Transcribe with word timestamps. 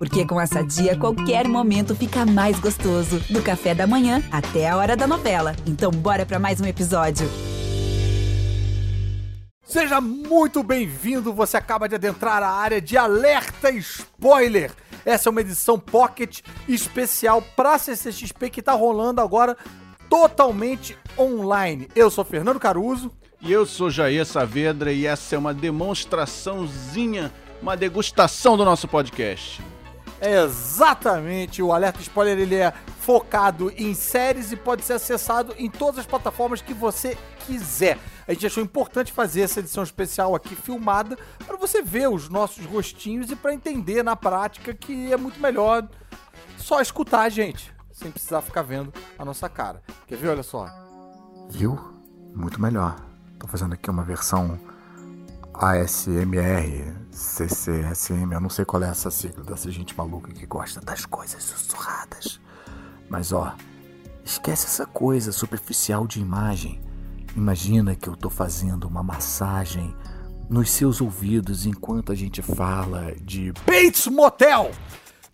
Porque 0.00 0.24
com 0.24 0.40
essa 0.40 0.64
dia, 0.64 0.96
qualquer 0.96 1.46
momento 1.46 1.94
fica 1.94 2.24
mais 2.24 2.58
gostoso. 2.58 3.20
Do 3.28 3.42
café 3.42 3.74
da 3.74 3.86
manhã 3.86 4.22
até 4.32 4.66
a 4.66 4.74
hora 4.78 4.96
da 4.96 5.06
novela. 5.06 5.54
Então, 5.66 5.90
bora 5.90 6.24
para 6.24 6.38
mais 6.38 6.58
um 6.58 6.64
episódio. 6.64 7.28
Seja 9.62 10.00
muito 10.00 10.62
bem-vindo. 10.62 11.34
Você 11.34 11.58
acaba 11.58 11.86
de 11.86 11.96
adentrar 11.96 12.42
a 12.42 12.48
área 12.48 12.80
de 12.80 12.96
alerta 12.96 13.70
spoiler. 13.72 14.72
Essa 15.04 15.28
é 15.28 15.30
uma 15.30 15.42
edição 15.42 15.78
pocket 15.78 16.40
especial 16.66 17.42
para 17.54 17.76
CCXP 17.76 18.48
que 18.48 18.62
tá 18.62 18.72
rolando 18.72 19.20
agora 19.20 19.54
totalmente 20.08 20.96
online. 21.18 21.88
Eu 21.94 22.10
sou 22.10 22.24
Fernando 22.24 22.58
Caruso. 22.58 23.12
E 23.38 23.52
eu 23.52 23.66
sou 23.66 23.90
Jair 23.90 24.24
Saavedra 24.24 24.94
e 24.94 25.04
essa 25.04 25.34
é 25.34 25.38
uma 25.38 25.52
demonstraçãozinha, 25.52 27.30
uma 27.60 27.76
degustação 27.76 28.56
do 28.56 28.64
nosso 28.64 28.88
podcast. 28.88 29.62
É 30.20 30.42
exatamente, 30.42 31.62
o 31.62 31.72
Alerta 31.72 32.00
Spoiler 32.00 32.38
ele 32.38 32.56
é 32.56 32.74
focado 33.00 33.72
em 33.74 33.94
séries 33.94 34.52
e 34.52 34.56
pode 34.56 34.84
ser 34.84 34.92
acessado 34.92 35.54
em 35.56 35.70
todas 35.70 36.00
as 36.00 36.06
plataformas 36.06 36.60
que 36.60 36.74
você 36.74 37.16
quiser. 37.46 37.98
A 38.28 38.32
gente 38.32 38.46
achou 38.46 38.62
importante 38.62 39.12
fazer 39.12 39.40
essa 39.40 39.60
edição 39.60 39.82
especial 39.82 40.34
aqui 40.34 40.54
filmada 40.54 41.16
para 41.46 41.56
você 41.56 41.82
ver 41.82 42.08
os 42.10 42.28
nossos 42.28 42.66
rostinhos 42.66 43.30
e 43.30 43.36
para 43.36 43.54
entender 43.54 44.02
na 44.02 44.14
prática 44.14 44.74
que 44.74 45.10
é 45.10 45.16
muito 45.16 45.40
melhor 45.40 45.88
só 46.58 46.82
escutar 46.82 47.22
a 47.22 47.28
gente, 47.30 47.74
sem 47.90 48.10
precisar 48.10 48.42
ficar 48.42 48.62
vendo 48.62 48.92
a 49.18 49.24
nossa 49.24 49.48
cara. 49.48 49.82
Quer 50.06 50.16
ver? 50.16 50.28
Olha 50.28 50.42
só. 50.42 50.68
Viu? 51.48 51.78
Muito 52.34 52.60
melhor. 52.60 52.96
Tô 53.38 53.46
fazendo 53.46 53.72
aqui 53.72 53.88
uma 53.88 54.04
versão 54.04 54.60
ASMR, 55.62 56.94
CCSM, 57.12 58.32
eu 58.32 58.40
não 58.40 58.48
sei 58.48 58.64
qual 58.64 58.82
é 58.82 58.88
essa 58.88 59.10
sigla 59.10 59.44
dessa 59.44 59.70
gente 59.70 59.94
maluca 59.94 60.32
que 60.32 60.46
gosta 60.46 60.80
das 60.80 61.04
coisas 61.04 61.44
sussurradas. 61.44 62.40
Mas 63.10 63.30
ó, 63.30 63.54
esquece 64.24 64.64
essa 64.64 64.86
coisa 64.86 65.32
superficial 65.32 66.06
de 66.06 66.18
imagem. 66.18 66.80
Imagina 67.36 67.94
que 67.94 68.08
eu 68.08 68.16
tô 68.16 68.30
fazendo 68.30 68.88
uma 68.88 69.02
massagem 69.02 69.94
nos 70.48 70.70
seus 70.70 70.98
ouvidos 70.98 71.66
enquanto 71.66 72.10
a 72.10 72.14
gente 72.14 72.40
fala 72.40 73.14
de 73.20 73.52
Bates 73.66 74.06
Motel! 74.06 74.70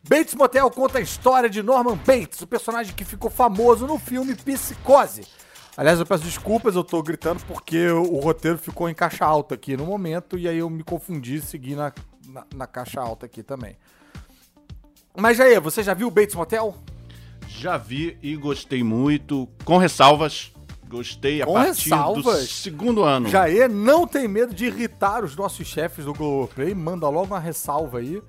Bates 0.08 0.34
Motel 0.34 0.68
conta 0.72 0.98
a 0.98 1.02
história 1.02 1.48
de 1.48 1.62
Norman 1.62 1.96
Bates, 2.04 2.40
o 2.40 2.48
personagem 2.48 2.96
que 2.96 3.04
ficou 3.04 3.30
famoso 3.30 3.86
no 3.86 3.96
filme 3.96 4.34
Psicose. 4.34 5.24
Aliás, 5.76 5.98
eu 6.00 6.06
peço 6.06 6.24
desculpas, 6.24 6.74
eu 6.74 6.82
tô 6.82 7.02
gritando 7.02 7.44
porque 7.44 7.88
o 7.88 8.18
roteiro 8.18 8.56
ficou 8.56 8.88
em 8.88 8.94
caixa 8.94 9.24
alta 9.26 9.54
aqui 9.54 9.76
no 9.76 9.84
momento 9.84 10.38
e 10.38 10.48
aí 10.48 10.58
eu 10.58 10.70
me 10.70 10.82
confundi 10.82 11.36
e 11.36 11.42
segui 11.42 11.74
na, 11.74 11.92
na, 12.26 12.46
na 12.54 12.66
caixa 12.66 13.00
alta 13.00 13.26
aqui 13.26 13.42
também. 13.42 13.76
Mas 15.16 15.36
Jair, 15.36 15.60
você 15.60 15.82
já 15.82 15.92
viu 15.92 16.08
o 16.08 16.10
Bates 16.10 16.34
Motel? 16.34 16.74
Já 17.46 17.76
vi 17.76 18.18
e 18.22 18.36
gostei 18.36 18.82
muito, 18.82 19.48
com 19.64 19.76
ressalvas. 19.76 20.52
Gostei 20.88 21.42
a 21.42 21.46
Com 21.46 21.54
partir 21.54 21.90
ressalvas? 21.90 22.24
do 22.24 22.46
segundo 22.46 23.02
ano. 23.02 23.28
Jair 23.28 23.68
não 23.68 24.06
tem 24.06 24.28
medo 24.28 24.54
de 24.54 24.66
irritar 24.66 25.24
os 25.24 25.34
nossos 25.36 25.66
chefes 25.66 26.04
do 26.04 26.14
Globoplay, 26.14 26.74
manda 26.74 27.08
logo 27.08 27.26
uma 27.26 27.40
ressalva 27.40 27.98
aí. 27.98 28.22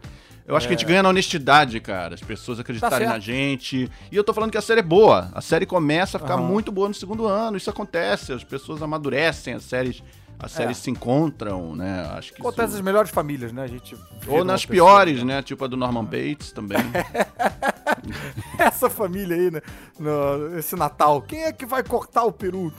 Eu 0.48 0.56
acho 0.56 0.66
que 0.66 0.74
a 0.74 0.78
gente 0.78 0.86
ganha 0.88 1.04
na 1.04 1.10
honestidade, 1.10 1.78
cara. 1.82 2.16
As 2.16 2.22
pessoas 2.22 2.58
acreditarem 2.60 3.06
Tá 3.06 3.14
na 3.14 3.20
gente. 3.20 3.92
E 4.10 4.16
eu 4.16 4.24
tô 4.24 4.34
falando 4.34 4.50
que 4.50 4.58
a 4.58 4.62
série 4.62 4.80
é 4.80 4.84
boa. 4.84 5.30
A 5.34 5.42
série 5.42 5.66
começa 5.66 6.16
a 6.18 6.20
ficar 6.22 6.36
Aham. 6.36 6.44
muito 6.44 6.72
boa 6.72 6.88
no 6.88 6.94
segundo 6.94 7.28
ano. 7.28 7.58
Isso 7.58 7.70
acontece. 7.70 8.32
As 8.32 8.46
pessoas 8.46 8.82
amadurecem, 8.82 9.54
as 9.56 9.64
séries, 9.64 10.02
as 10.40 10.54
séries 10.54 10.78
se 10.78 10.90
encontram, 10.90 11.76
né? 11.76 12.10
Acho 12.18 12.32
que 12.34 12.40
É. 12.40 12.42
Acontece 12.42 12.68
isso... 12.70 12.78
nas 12.78 12.86
melhores 12.86 13.12
famílias, 13.12 13.52
né? 13.52 13.64
A 13.64 13.68
gente 13.68 13.94
Ou 14.26 14.46
nas 14.46 14.66
pessoa- 14.66 14.74
piores, 14.96 15.22
né? 15.22 15.42
Tipo 15.42 15.66
a 15.66 15.68
do 15.68 15.76
Norman 15.76 16.06
Bates 16.06 16.54
também. 16.54 16.78
Essa 18.58 18.90
família 18.90 19.36
aí, 19.36 19.52
né? 19.52 19.62
No, 20.00 20.58
esse 20.58 20.76
Natal. 20.78 21.22
Quem 21.24 21.44
é 21.44 21.52
que 21.52 21.66
vai 21.66 21.84
cortar 21.84 22.24
o 22.24 22.32
peru? 22.32 22.72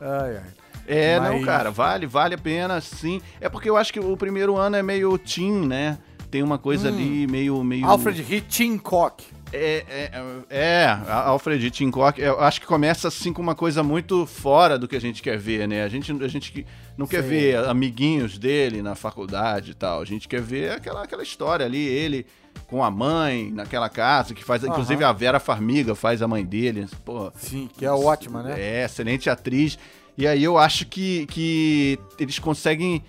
Ai, 0.00 0.36
ai. 0.36 0.42
É, 0.88 1.20
Mas- 1.20 1.30
não, 1.32 1.42
cara, 1.42 1.70
vale, 1.70 2.06
vale 2.06 2.34
a 2.34 2.38
pena, 2.38 2.80
sim. 2.80 3.20
É 3.40 3.48
porque 3.48 3.68
eu 3.68 3.76
acho 3.76 3.92
que 3.92 4.00
o 4.00 4.16
primeiro 4.16 4.56
ano 4.56 4.74
é 4.76 4.82
meio 4.82 5.16
teen, 5.18 5.66
né? 5.66 5.98
Tem 6.30 6.42
uma 6.42 6.58
coisa 6.58 6.88
ali 6.88 7.26
meio, 7.26 7.62
meio. 7.62 7.86
Hum. 7.86 7.90
Alfred 7.90 8.20
Hitchcock. 8.34 9.24
É, 9.50 9.84
é, 9.88 10.10
é, 10.50 10.84
a- 10.86 11.22
Alfred 11.28 11.66
Hitchcock, 11.66 12.20
eu 12.20 12.38
acho 12.40 12.60
que 12.60 12.66
começa 12.66 13.08
assim 13.08 13.32
com 13.32 13.40
uma 13.40 13.54
coisa 13.54 13.82
muito 13.82 14.26
fora 14.26 14.78
do 14.78 14.86
que 14.86 14.94
a 14.94 15.00
gente 15.00 15.22
quer 15.22 15.38
ver, 15.38 15.66
né? 15.66 15.82
A 15.84 15.88
gente, 15.88 16.12
a 16.22 16.28
gente 16.28 16.66
não 16.98 17.06
quer 17.06 17.22
Sim. 17.22 17.28
ver 17.30 17.56
amiguinhos 17.66 18.36
dele 18.38 18.82
na 18.82 18.94
faculdade 18.94 19.70
e 19.70 19.74
tal. 19.74 20.02
A 20.02 20.04
gente 20.04 20.28
quer 20.28 20.42
ver 20.42 20.72
aquela, 20.72 21.02
aquela 21.02 21.22
história 21.22 21.64
ali, 21.64 21.78
ele 21.86 22.26
com 22.66 22.84
a 22.84 22.90
mãe 22.90 23.50
naquela 23.50 23.88
casa, 23.88 24.34
que 24.34 24.44
faz. 24.44 24.62
Inclusive 24.64 25.02
a 25.02 25.12
Vera 25.12 25.40
Farmiga 25.40 25.94
faz 25.94 26.20
a 26.20 26.28
mãe 26.28 26.44
dele. 26.44 26.86
Pô, 27.02 27.32
Sim, 27.36 27.70
que 27.78 27.86
é 27.86 27.90
ótima, 27.90 28.42
né? 28.42 28.54
é, 28.58 28.84
excelente 28.84 29.30
atriz. 29.30 29.78
E 30.18 30.26
aí 30.26 30.42
eu 30.42 30.58
acho 30.58 30.84
que, 30.86 31.26
que 31.26 31.96
eles 32.18 32.40
conseguem 32.40 33.04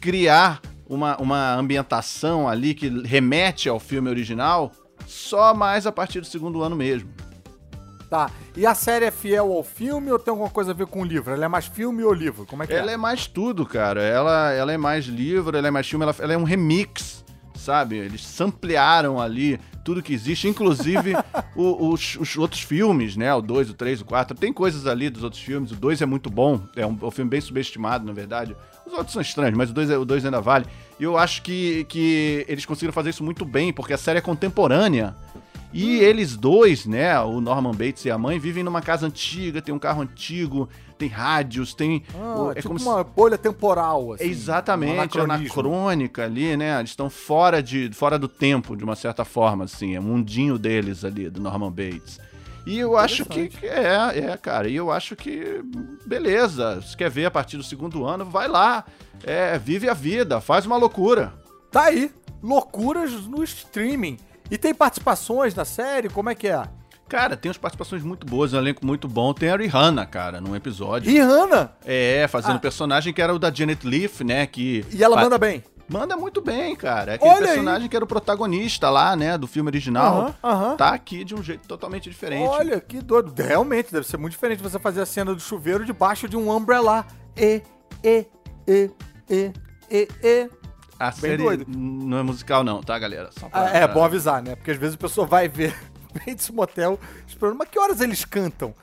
criar 0.00 0.60
uma, 0.88 1.16
uma 1.18 1.54
ambientação 1.54 2.48
ali 2.48 2.74
que 2.74 2.88
remete 2.88 3.68
ao 3.68 3.78
filme 3.78 4.10
original 4.10 4.72
só 5.06 5.54
mais 5.54 5.86
a 5.86 5.92
partir 5.92 6.20
do 6.20 6.26
segundo 6.26 6.64
ano 6.64 6.74
mesmo. 6.74 7.08
Tá. 8.10 8.28
E 8.56 8.66
a 8.66 8.74
série 8.74 9.04
é 9.04 9.10
fiel 9.12 9.52
ao 9.52 9.62
filme 9.62 10.10
ou 10.10 10.18
tem 10.18 10.32
alguma 10.32 10.50
coisa 10.50 10.72
a 10.72 10.74
ver 10.74 10.86
com 10.86 11.02
o 11.02 11.04
livro? 11.04 11.32
Ela 11.32 11.44
é 11.44 11.48
mais 11.48 11.66
filme 11.66 12.02
ou 12.02 12.12
livro? 12.12 12.44
Como 12.44 12.62
é 12.62 12.66
que 12.66 12.72
Ela 12.72 12.90
é? 12.90 12.94
é 12.94 12.96
mais 12.96 13.28
tudo, 13.28 13.64
cara. 13.64 14.02
Ela, 14.02 14.52
ela 14.52 14.72
é 14.72 14.76
mais 14.76 15.04
livro, 15.06 15.56
ela 15.56 15.68
é 15.68 15.70
mais 15.70 15.88
filme, 15.88 16.04
ela, 16.04 16.14
ela 16.18 16.32
é 16.32 16.36
um 16.36 16.44
remix, 16.44 17.15
sabe? 17.66 17.96
Eles 17.96 18.24
samplearam 18.24 19.20
ali 19.20 19.60
tudo 19.84 20.02
que 20.02 20.12
existe, 20.14 20.48
inclusive 20.48 21.14
o- 21.54 21.88
os, 21.92 22.16
os 22.16 22.36
outros 22.36 22.62
filmes, 22.62 23.16
né? 23.16 23.32
O 23.34 23.42
2, 23.42 23.70
o 23.70 23.74
3, 23.74 24.00
o 24.00 24.04
4. 24.04 24.36
Tem 24.36 24.52
coisas 24.52 24.86
ali 24.86 25.10
dos 25.10 25.22
outros 25.22 25.42
filmes. 25.42 25.70
O 25.72 25.76
2 25.76 26.00
é 26.02 26.06
muito 26.06 26.30
bom, 26.30 26.60
é 26.74 26.86
um, 26.86 26.98
é 27.00 27.04
um 27.04 27.10
filme 27.10 27.30
bem 27.30 27.40
subestimado, 27.40 28.04
na 28.06 28.12
verdade. 28.12 28.56
Os 28.86 28.92
outros 28.92 29.12
são 29.12 29.20
estranhos, 29.22 29.56
mas 29.56 29.70
o 29.70 29.74
2 29.74 29.90
é- 29.90 29.98
o 29.98 30.04
dois 30.04 30.24
ainda 30.24 30.40
vale. 30.40 30.64
E 30.98 31.02
eu 31.02 31.18
acho 31.18 31.42
que, 31.42 31.84
que 31.88 32.44
eles 32.48 32.64
conseguiram 32.64 32.92
fazer 32.92 33.10
isso 33.10 33.22
muito 33.24 33.44
bem, 33.44 33.72
porque 33.72 33.92
a 33.92 33.98
série 33.98 34.18
é 34.18 34.22
contemporânea. 34.22 35.14
E 35.72 35.98
eles 35.98 36.36
dois, 36.36 36.86
né, 36.86 37.18
o 37.20 37.40
Norman 37.40 37.72
Bates 37.72 38.04
e 38.04 38.10
a 38.10 38.16
mãe, 38.16 38.38
vivem 38.38 38.62
numa 38.64 38.80
casa 38.80 39.06
antiga, 39.06 39.60
tem 39.60 39.74
um 39.74 39.78
carro 39.78 40.00
antigo, 40.02 40.68
tem 40.96 41.08
rádios, 41.08 41.74
tem. 41.74 42.02
Ah, 42.14 42.50
é 42.52 42.54
tipo 42.56 42.68
como 42.68 42.78
se- 42.80 42.86
uma 42.88 43.04
bolha 43.04 43.36
temporal, 43.36 44.12
assim. 44.12 44.24
Exatamente, 44.24 45.18
um 45.18 45.22
anacrônica 45.22 46.24
ali, 46.24 46.56
né? 46.56 46.78
Eles 46.78 46.90
estão 46.90 47.10
fora, 47.10 47.62
de, 47.62 47.90
fora 47.92 48.18
do 48.18 48.28
tempo, 48.28 48.74
de 48.76 48.84
uma 48.84 48.96
certa 48.96 49.24
forma, 49.24 49.64
assim. 49.64 49.94
É 49.94 50.00
o 50.00 50.02
mundinho 50.02 50.58
deles 50.58 51.04
ali, 51.04 51.28
do 51.28 51.40
Norman 51.40 51.70
Bates. 51.70 52.18
E 52.64 52.78
eu 52.78 52.96
acho 52.96 53.24
que 53.26 53.48
que 53.48 53.66
é, 53.66 54.30
é, 54.30 54.36
cara. 54.36 54.68
E 54.68 54.74
eu 54.74 54.90
acho 54.90 55.14
que, 55.14 55.62
beleza. 56.06 56.80
Se 56.82 56.96
quer 56.96 57.10
ver 57.10 57.26
a 57.26 57.30
partir 57.30 57.56
do 57.56 57.62
segundo 57.62 58.04
ano, 58.04 58.24
vai 58.24 58.48
lá. 58.48 58.84
É, 59.22 59.58
vive 59.58 59.88
a 59.88 59.94
vida, 59.94 60.40
faz 60.40 60.66
uma 60.66 60.76
loucura. 60.76 61.32
Tá 61.70 61.84
aí. 61.84 62.10
Loucuras 62.42 63.12
no 63.26 63.42
streaming. 63.44 64.16
E 64.50 64.56
tem 64.58 64.74
participações 64.74 65.54
na 65.54 65.64
série? 65.64 66.08
Como 66.08 66.30
é 66.30 66.34
que 66.34 66.48
é? 66.48 66.62
Cara, 67.08 67.36
tem 67.36 67.48
umas 67.48 67.56
participações 67.58 68.02
muito 68.02 68.26
boas, 68.26 68.52
um 68.52 68.58
elenco 68.58 68.84
muito 68.84 69.06
bom. 69.06 69.32
Tem 69.32 69.48
a 69.50 69.56
Rihanna, 69.56 70.04
cara, 70.06 70.40
num 70.40 70.56
episódio. 70.56 71.10
Rihanna! 71.10 71.72
É, 71.84 72.26
fazendo 72.28 72.52
Ah. 72.52 72.56
um 72.56 72.60
personagem 72.60 73.12
que 73.12 73.22
era 73.22 73.32
o 73.34 73.38
da 73.38 73.52
Janet 73.52 73.86
Leigh, 73.86 74.10
né? 74.24 74.44
Que 74.46 74.84
E 74.92 75.02
ela 75.04 75.16
manda 75.16 75.38
bem. 75.38 75.62
Manda 75.88 76.16
muito 76.16 76.40
bem, 76.40 76.74
cara. 76.74 77.12
É 77.12 77.14
aquele 77.14 77.30
Olha 77.30 77.40
aí. 77.42 77.46
personagem 77.46 77.88
que 77.88 77.94
era 77.94 78.04
o 78.04 78.08
protagonista 78.08 78.90
lá, 78.90 79.14
né, 79.14 79.38
do 79.38 79.46
filme 79.46 79.68
original. 79.70 80.20
Aham, 80.20 80.34
aham. 80.42 80.76
Tá 80.76 80.88
aqui 80.88 81.22
de 81.22 81.32
um 81.32 81.40
jeito 81.44 81.68
totalmente 81.68 82.10
diferente. 82.10 82.42
Olha, 82.48 82.80
que 82.80 83.00
doido. 83.00 83.32
Realmente, 83.40 83.92
deve 83.92 84.04
ser 84.04 84.16
muito 84.16 84.32
diferente 84.32 84.60
você 84.60 84.80
fazer 84.80 85.02
a 85.02 85.06
cena 85.06 85.32
do 85.32 85.40
chuveiro 85.40 85.84
debaixo 85.84 86.28
de 86.28 86.36
um 86.36 86.50
umbrella. 86.50 87.06
E, 87.36 87.62
e, 88.02 88.26
e, 88.66 88.90
e, 89.30 89.52
e, 89.88 90.08
e. 90.24 90.50
a 90.98 91.12
série 91.12 91.42
doido. 91.42 91.64
não 91.68 92.18
é 92.18 92.22
musical 92.22 92.62
não, 92.64 92.82
tá, 92.82 92.98
galera? 92.98 93.30
Pra- 93.34 93.48
Ah, 93.52 93.68
é 93.70 93.86
pra- 93.86 93.88
bom 93.94 94.04
avisar, 94.04 94.42
né? 94.42 94.54
Porque 94.56 94.70
às 94.70 94.76
vezes 94.76 94.94
a 94.94 94.98
pessoa 94.98 95.26
vai 95.26 95.48
ver 95.48 95.74
Bates 96.14 96.48
Motel 96.50 96.98
esperando, 97.26 97.56
mas 97.58 97.68
que 97.68 97.78
horas 97.78 98.00
eles 98.00 98.24
cantam? 98.24 98.74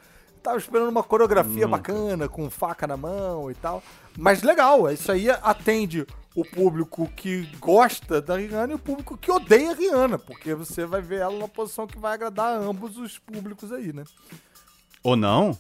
Tava 0.42 0.58
esperando 0.58 0.90
uma 0.90 1.04
coreografia 1.04 1.66
bacana, 1.68 2.28
com 2.28 2.50
faca 2.50 2.86
na 2.86 2.98
mão 2.98 3.50
e 3.50 3.56
tal. 3.56 3.82
Mas 4.18 4.44
legal, 4.44 4.92
isso 4.92 5.10
aí 5.10 5.30
atende 5.30 6.06
o 6.36 6.44
público 6.44 7.08
que 7.16 7.44
gosta 7.60 8.22
da 8.22 8.36
Rihanna 8.36 8.74
e 8.74 8.76
o 8.76 8.80
público 8.80 9.16
que 9.18 9.32
odeia 9.32 9.72
a 9.72 9.74
Rihanna, 9.74 10.20
porque 10.20 10.54
você 10.54 10.86
vai 10.86 11.00
ver 11.02 11.22
ela 11.22 11.34
numa 11.34 11.48
posição 11.48 11.88
que 11.88 11.98
vai 11.98 12.14
agradar 12.14 12.58
a 12.58 12.58
ambos 12.58 12.98
os 12.98 13.18
públicos 13.18 13.72
aí, 13.72 13.94
né? 13.94 14.04
Ou 15.02 15.16
não? 15.16 15.58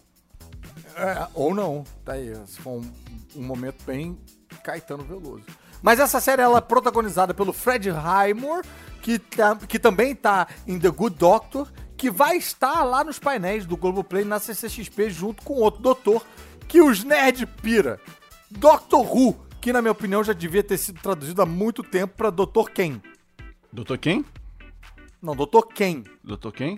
É, 0.97 1.27
ou 1.33 1.55
não, 1.55 1.85
tá 2.03 2.13
aí. 2.13 2.29
Esse 2.43 2.59
foi 2.59 2.73
um, 2.73 2.91
um 3.37 3.41
momento 3.43 3.83
bem 3.85 4.17
Caetano 4.63 5.03
Veloso. 5.03 5.45
Mas 5.83 5.99
essa 5.99 6.19
série 6.19 6.41
ela 6.41 6.57
é 6.57 6.61
protagonizada 6.61 7.33
pelo 7.33 7.53
Fred 7.53 7.89
Highmore, 7.91 8.65
que, 9.01 9.19
tá- 9.19 9.55
que 9.55 9.77
também 9.77 10.15
tá 10.15 10.47
em 10.65 10.79
The 10.79 10.89
Good 10.89 11.17
Doctor, 11.17 11.69
que 11.97 12.09
vai 12.09 12.37
estar 12.37 12.83
lá 12.83 13.03
nos 13.03 13.19
painéis 13.19 13.65
do 13.65 13.77
Globoplay 13.77 14.23
na 14.25 14.39
CCXP 14.39 15.09
junto 15.11 15.43
com 15.43 15.55
outro 15.55 15.81
doutor 15.81 16.25
que 16.67 16.81
os 16.81 17.03
nerd 17.03 17.45
pira. 17.45 17.99
Doctor 18.49 19.01
Who, 19.01 19.35
que 19.61 19.71
na 19.73 19.81
minha 19.81 19.91
opinião 19.91 20.23
já 20.23 20.33
devia 20.33 20.63
ter 20.63 20.77
sido 20.77 21.01
traduzido 21.01 21.41
há 21.41 21.45
muito 21.45 21.83
tempo 21.83 22.15
pra 22.15 22.29
Dr. 22.29 22.69
Ken. 22.73 23.01
Doutor 23.71 23.97
quem? 23.97 24.25
Não, 25.21 25.35
Doutor 25.35 25.67
Quem. 25.67 26.03
Doutor 26.23 26.51
quem? 26.51 26.77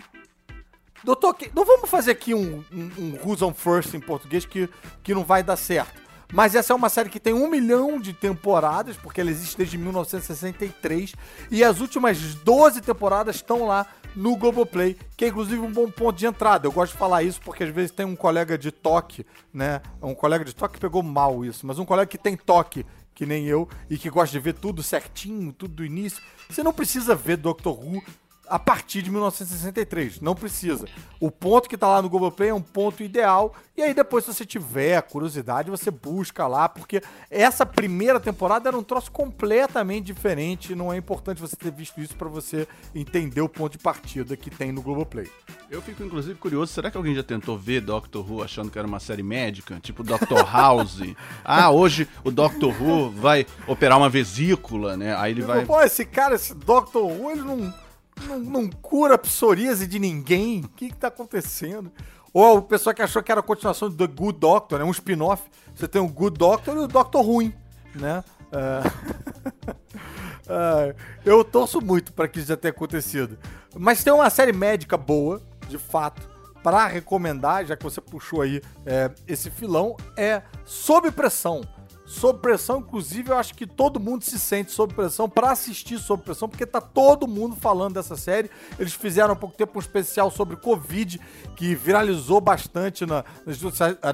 Doutor 1.04 1.34
Quem. 1.34 1.50
Não 1.54 1.64
vamos 1.64 1.90
fazer 1.90 2.12
aqui 2.12 2.32
um, 2.34 2.64
um, 2.72 2.90
um 2.98 3.18
Who's 3.24 3.42
on 3.42 3.52
First 3.52 3.94
em 3.94 4.00
português 4.00 4.44
que, 4.46 4.68
que 5.02 5.12
não 5.14 5.24
vai 5.24 5.42
dar 5.42 5.56
certo. 5.56 6.00
Mas 6.32 6.54
essa 6.54 6.72
é 6.72 6.76
uma 6.76 6.88
série 6.88 7.08
que 7.08 7.20
tem 7.20 7.32
um 7.32 7.48
milhão 7.48 8.00
de 8.00 8.12
temporadas, 8.12 8.96
porque 8.96 9.20
ela 9.20 9.30
existe 9.30 9.56
desde 9.56 9.78
1963. 9.78 11.14
E 11.50 11.62
as 11.62 11.80
últimas 11.80 12.34
12 12.34 12.80
temporadas 12.80 13.36
estão 13.36 13.66
lá 13.66 13.86
no 14.14 14.34
Globoplay, 14.34 14.96
que 15.16 15.26
é 15.26 15.28
inclusive 15.28 15.60
um 15.60 15.70
bom 15.70 15.90
ponto 15.90 16.16
de 16.16 16.26
entrada. 16.26 16.66
Eu 16.66 16.72
gosto 16.72 16.92
de 16.92 16.98
falar 16.98 17.22
isso 17.22 17.40
porque 17.42 17.64
às 17.64 17.70
vezes 17.70 17.90
tem 17.90 18.06
um 18.06 18.16
colega 18.16 18.56
de 18.56 18.72
toque, 18.72 19.26
né? 19.52 19.82
Um 20.02 20.14
colega 20.14 20.44
de 20.44 20.54
toque 20.54 20.74
que 20.74 20.80
pegou 20.80 21.02
mal 21.02 21.44
isso, 21.44 21.66
mas 21.66 21.78
um 21.78 21.84
colega 21.84 22.06
que 22.06 22.18
tem 22.18 22.36
toque, 22.36 22.84
que 23.14 23.26
nem 23.26 23.46
eu, 23.46 23.68
e 23.90 23.98
que 23.98 24.08
gosta 24.08 24.32
de 24.32 24.38
ver 24.38 24.54
tudo 24.54 24.82
certinho, 24.82 25.52
tudo 25.52 25.74
do 25.74 25.84
início. 25.84 26.22
Você 26.48 26.62
não 26.62 26.72
precisa 26.72 27.14
ver 27.14 27.36
Doctor 27.36 27.78
Who 27.78 28.02
a 28.48 28.58
partir 28.58 29.02
de 29.02 29.10
1963. 29.10 30.20
Não 30.20 30.34
precisa. 30.34 30.86
O 31.20 31.30
ponto 31.30 31.68
que 31.68 31.76
tá 31.76 31.88
lá 31.88 32.02
no 32.02 32.08
Globoplay 32.08 32.50
é 32.50 32.54
um 32.54 32.62
ponto 32.62 33.02
ideal. 33.02 33.54
E 33.76 33.82
aí 33.82 33.92
depois, 33.92 34.24
se 34.24 34.32
você 34.32 34.44
tiver 34.44 35.00
curiosidade, 35.02 35.70
você 35.70 35.90
busca 35.90 36.46
lá, 36.46 36.68
porque 36.68 37.02
essa 37.30 37.66
primeira 37.66 38.18
temporada 38.18 38.68
era 38.68 38.76
um 38.76 38.82
troço 38.82 39.10
completamente 39.10 40.06
diferente. 40.06 40.74
Não 40.74 40.92
é 40.92 40.96
importante 40.96 41.40
você 41.40 41.56
ter 41.56 41.70
visto 41.70 42.00
isso 42.00 42.16
para 42.16 42.28
você 42.28 42.66
entender 42.94 43.40
o 43.40 43.48
ponto 43.48 43.72
de 43.72 43.78
partida 43.78 44.36
que 44.36 44.50
tem 44.50 44.72
no 44.72 44.82
Globoplay. 44.82 45.28
Eu 45.70 45.82
fico 45.82 46.02
inclusive 46.02 46.38
curioso, 46.38 46.72
será 46.72 46.90
que 46.90 46.96
alguém 46.96 47.14
já 47.14 47.22
tentou 47.22 47.58
ver 47.58 47.80
Doctor 47.80 48.30
Who 48.30 48.42
achando 48.42 48.70
que 48.70 48.78
era 48.78 48.86
uma 48.86 49.00
série 49.00 49.22
médica? 49.22 49.78
Tipo 49.80 50.02
Doctor 50.02 50.46
House? 50.50 51.00
ah, 51.44 51.70
hoje 51.70 52.08
o 52.24 52.30
Doctor 52.30 52.74
Who 52.80 53.10
vai 53.10 53.46
operar 53.66 53.98
uma 53.98 54.08
vesícula, 54.08 54.96
né? 54.96 55.14
Aí 55.16 55.32
ele 55.32 55.42
vai. 55.42 55.64
Pô, 55.64 55.80
esse 55.82 56.04
cara, 56.04 56.34
esse 56.34 56.54
Doctor 56.54 57.04
Who, 57.04 57.30
ele 57.30 57.42
não 57.42 57.74
não, 58.24 58.38
não 58.38 58.70
cura 58.70 59.18
psoríase 59.18 59.86
de 59.86 59.98
ninguém. 59.98 60.60
O 60.60 60.68
que, 60.68 60.88
que 60.88 60.96
tá 60.96 61.08
acontecendo? 61.08 61.92
Ou 62.32 62.58
o 62.58 62.62
pessoal 62.62 62.94
que 62.94 63.02
achou 63.02 63.22
que 63.22 63.30
era 63.30 63.40
a 63.40 63.44
continuação 63.44 63.88
do 63.88 63.96
The 63.96 64.12
Good 64.12 64.38
Doctor, 64.38 64.78
né? 64.78 64.84
Um 64.84 64.90
spin-off. 64.90 65.42
Você 65.74 65.88
tem 65.88 66.00
o 66.00 66.08
Good 66.08 66.38
Doctor 66.38 66.76
e 66.76 66.80
o 66.80 66.86
Doctor 66.86 67.22
Ruim, 67.22 67.54
né? 67.94 68.22
Uh... 68.52 69.70
uh, 70.92 70.96
eu 71.24 71.44
torço 71.44 71.80
muito 71.80 72.12
para 72.12 72.28
que 72.28 72.38
isso 72.38 72.48
já 72.48 72.56
tenha 72.56 72.72
acontecido. 72.72 73.38
Mas 73.74 74.04
tem 74.04 74.12
uma 74.12 74.30
série 74.30 74.52
médica 74.52 74.96
boa, 74.96 75.42
de 75.68 75.78
fato, 75.78 76.28
para 76.62 76.86
recomendar, 76.86 77.64
já 77.64 77.76
que 77.76 77.84
você 77.84 78.00
puxou 78.00 78.42
aí 78.42 78.60
é, 78.84 79.10
esse 79.26 79.50
filão, 79.50 79.96
é 80.16 80.42
Sob 80.64 81.10
Pressão 81.10 81.62
sob 82.06 82.38
pressão, 82.38 82.78
inclusive 82.78 83.30
eu 83.30 83.36
acho 83.36 83.54
que 83.54 83.66
todo 83.66 83.98
mundo 83.98 84.22
se 84.22 84.38
sente 84.38 84.70
sob 84.70 84.94
pressão 84.94 85.28
para 85.28 85.50
assistir 85.50 85.98
sob 85.98 86.22
pressão, 86.22 86.48
porque 86.48 86.64
tá 86.64 86.80
todo 86.80 87.26
mundo 87.26 87.56
falando 87.56 87.94
dessa 87.94 88.16
série. 88.16 88.48
Eles 88.78 88.94
fizeram 88.94 89.32
há 89.32 89.36
pouco 89.36 89.56
tempo 89.56 89.76
um 89.76 89.80
especial 89.80 90.30
sobre 90.30 90.56
Covid, 90.56 91.20
que 91.56 91.74
viralizou 91.74 92.40
bastante 92.40 93.04
na, 93.04 93.24
nas, 93.44 93.58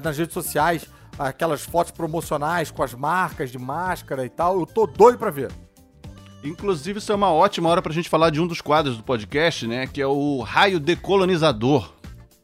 nas 0.03 0.17
redes 0.17 0.33
sociais, 0.33 0.87
aquelas 1.17 1.61
fotos 1.61 1.91
promocionais 1.91 2.71
com 2.71 2.81
as 2.81 2.95
marcas 2.95 3.51
de 3.51 3.59
máscara 3.59 4.25
e 4.25 4.29
tal. 4.29 4.59
Eu 4.59 4.65
tô 4.65 4.87
doido 4.87 5.19
para 5.19 5.29
ver. 5.29 5.51
Inclusive, 6.43 6.99
isso 6.99 7.11
é 7.11 7.15
uma 7.15 7.31
ótima 7.31 7.69
hora 7.69 7.81
pra 7.81 7.93
gente 7.93 8.09
falar 8.09 8.29
de 8.29 8.41
um 8.41 8.47
dos 8.47 8.59
quadros 8.59 8.97
do 8.97 9.03
podcast, 9.03 9.65
né? 9.65 9.87
Que 9.87 10.01
é 10.01 10.07
o 10.07 10.41
Raio 10.41 10.79
Decolonizador 10.79 11.93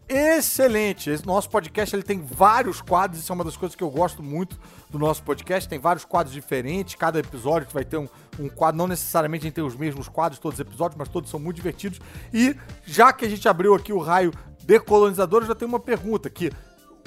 excelente. 0.09 1.09
Esse 1.09 1.25
nosso 1.25 1.49
podcast 1.49 1.95
ele 1.95 2.03
tem 2.03 2.19
vários 2.19 2.81
quadros, 2.81 3.21
isso 3.21 3.31
é 3.31 3.35
uma 3.35 3.43
das 3.43 3.55
coisas 3.55 3.75
que 3.75 3.83
eu 3.83 3.89
gosto 3.91 4.23
muito 4.23 4.59
do 4.89 4.97
nosso 4.97 5.21
podcast. 5.21 5.69
Tem 5.69 5.77
vários 5.77 6.03
quadros 6.03 6.33
diferentes, 6.33 6.95
cada 6.95 7.19
episódio 7.19 7.67
vai 7.71 7.85
ter 7.85 7.97
um, 7.97 8.07
um 8.39 8.49
quadro, 8.49 8.77
não 8.77 8.87
necessariamente 8.87 9.43
a 9.43 9.47
gente 9.47 9.55
tem 9.55 9.63
os 9.63 9.75
mesmos 9.75 10.09
quadros 10.09 10.39
todos 10.39 10.59
os 10.59 10.65
episódios, 10.65 10.97
mas 10.97 11.07
todos 11.07 11.29
são 11.29 11.39
muito 11.39 11.57
divertidos. 11.57 12.01
E 12.33 12.55
já 12.85 13.13
que 13.13 13.25
a 13.25 13.29
gente 13.29 13.47
abriu 13.47 13.75
aqui 13.75 13.93
o 13.93 13.99
raio 13.99 14.33
decolonizador, 14.63 15.43
eu 15.43 15.47
já 15.47 15.55
tenho 15.55 15.69
uma 15.69 15.79
pergunta 15.79 16.27
aqui. 16.27 16.51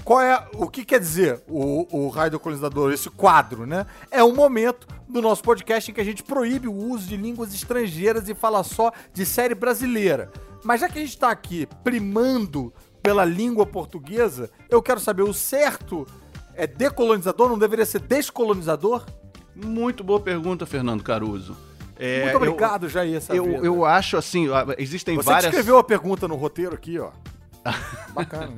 Qual 0.04 0.20
é 0.20 0.48
o 0.54 0.68
que 0.68 0.84
quer 0.84 0.98
dizer 0.98 1.42
o, 1.48 1.86
o 1.96 2.08
raio 2.08 2.30
decolonizador, 2.30 2.92
esse 2.92 3.08
quadro, 3.08 3.66
né? 3.66 3.86
É 4.10 4.22
um 4.22 4.34
momento 4.34 4.86
do 5.08 5.22
nosso 5.22 5.42
podcast 5.42 5.90
em 5.90 5.94
que 5.94 6.00
a 6.00 6.04
gente 6.04 6.22
proíbe 6.22 6.66
o 6.66 6.74
uso 6.74 7.06
de 7.06 7.16
línguas 7.16 7.54
estrangeiras 7.54 8.28
e 8.28 8.34
fala 8.34 8.64
só 8.64 8.92
de 9.12 9.24
série 9.24 9.54
brasileira. 9.54 10.30
Mas 10.64 10.80
já 10.80 10.88
que 10.88 10.98
a 10.98 11.00
gente 11.00 11.10
está 11.10 11.30
aqui 11.30 11.68
primando 11.84 12.72
pela 13.02 13.24
língua 13.24 13.66
portuguesa, 13.66 14.50
eu 14.70 14.80
quero 14.80 15.00
saber, 15.00 15.22
o 15.22 15.34
certo 15.34 16.06
é 16.54 16.66
decolonizador, 16.66 17.48
não 17.48 17.58
deveria 17.58 17.84
ser 17.84 18.00
descolonizador? 18.00 19.04
Muito 19.54 20.02
boa 20.02 20.20
pergunta, 20.20 20.64
Fernando 20.64 21.02
Caruso. 21.02 21.56
É, 21.98 22.24
Muito 22.24 22.36
obrigado, 22.36 22.86
eu, 22.86 22.88
Jair. 22.88 23.22
Eu, 23.28 23.44
vida. 23.44 23.58
eu 23.58 23.84
acho 23.84 24.16
assim, 24.16 24.46
existem 24.78 25.14
você 25.14 25.26
várias. 25.26 25.44
Você 25.44 25.48
escreveu 25.50 25.78
a 25.78 25.84
pergunta 25.84 26.26
no 26.26 26.34
roteiro 26.34 26.74
aqui, 26.74 26.98
ó. 26.98 27.10
Bacana. 28.12 28.52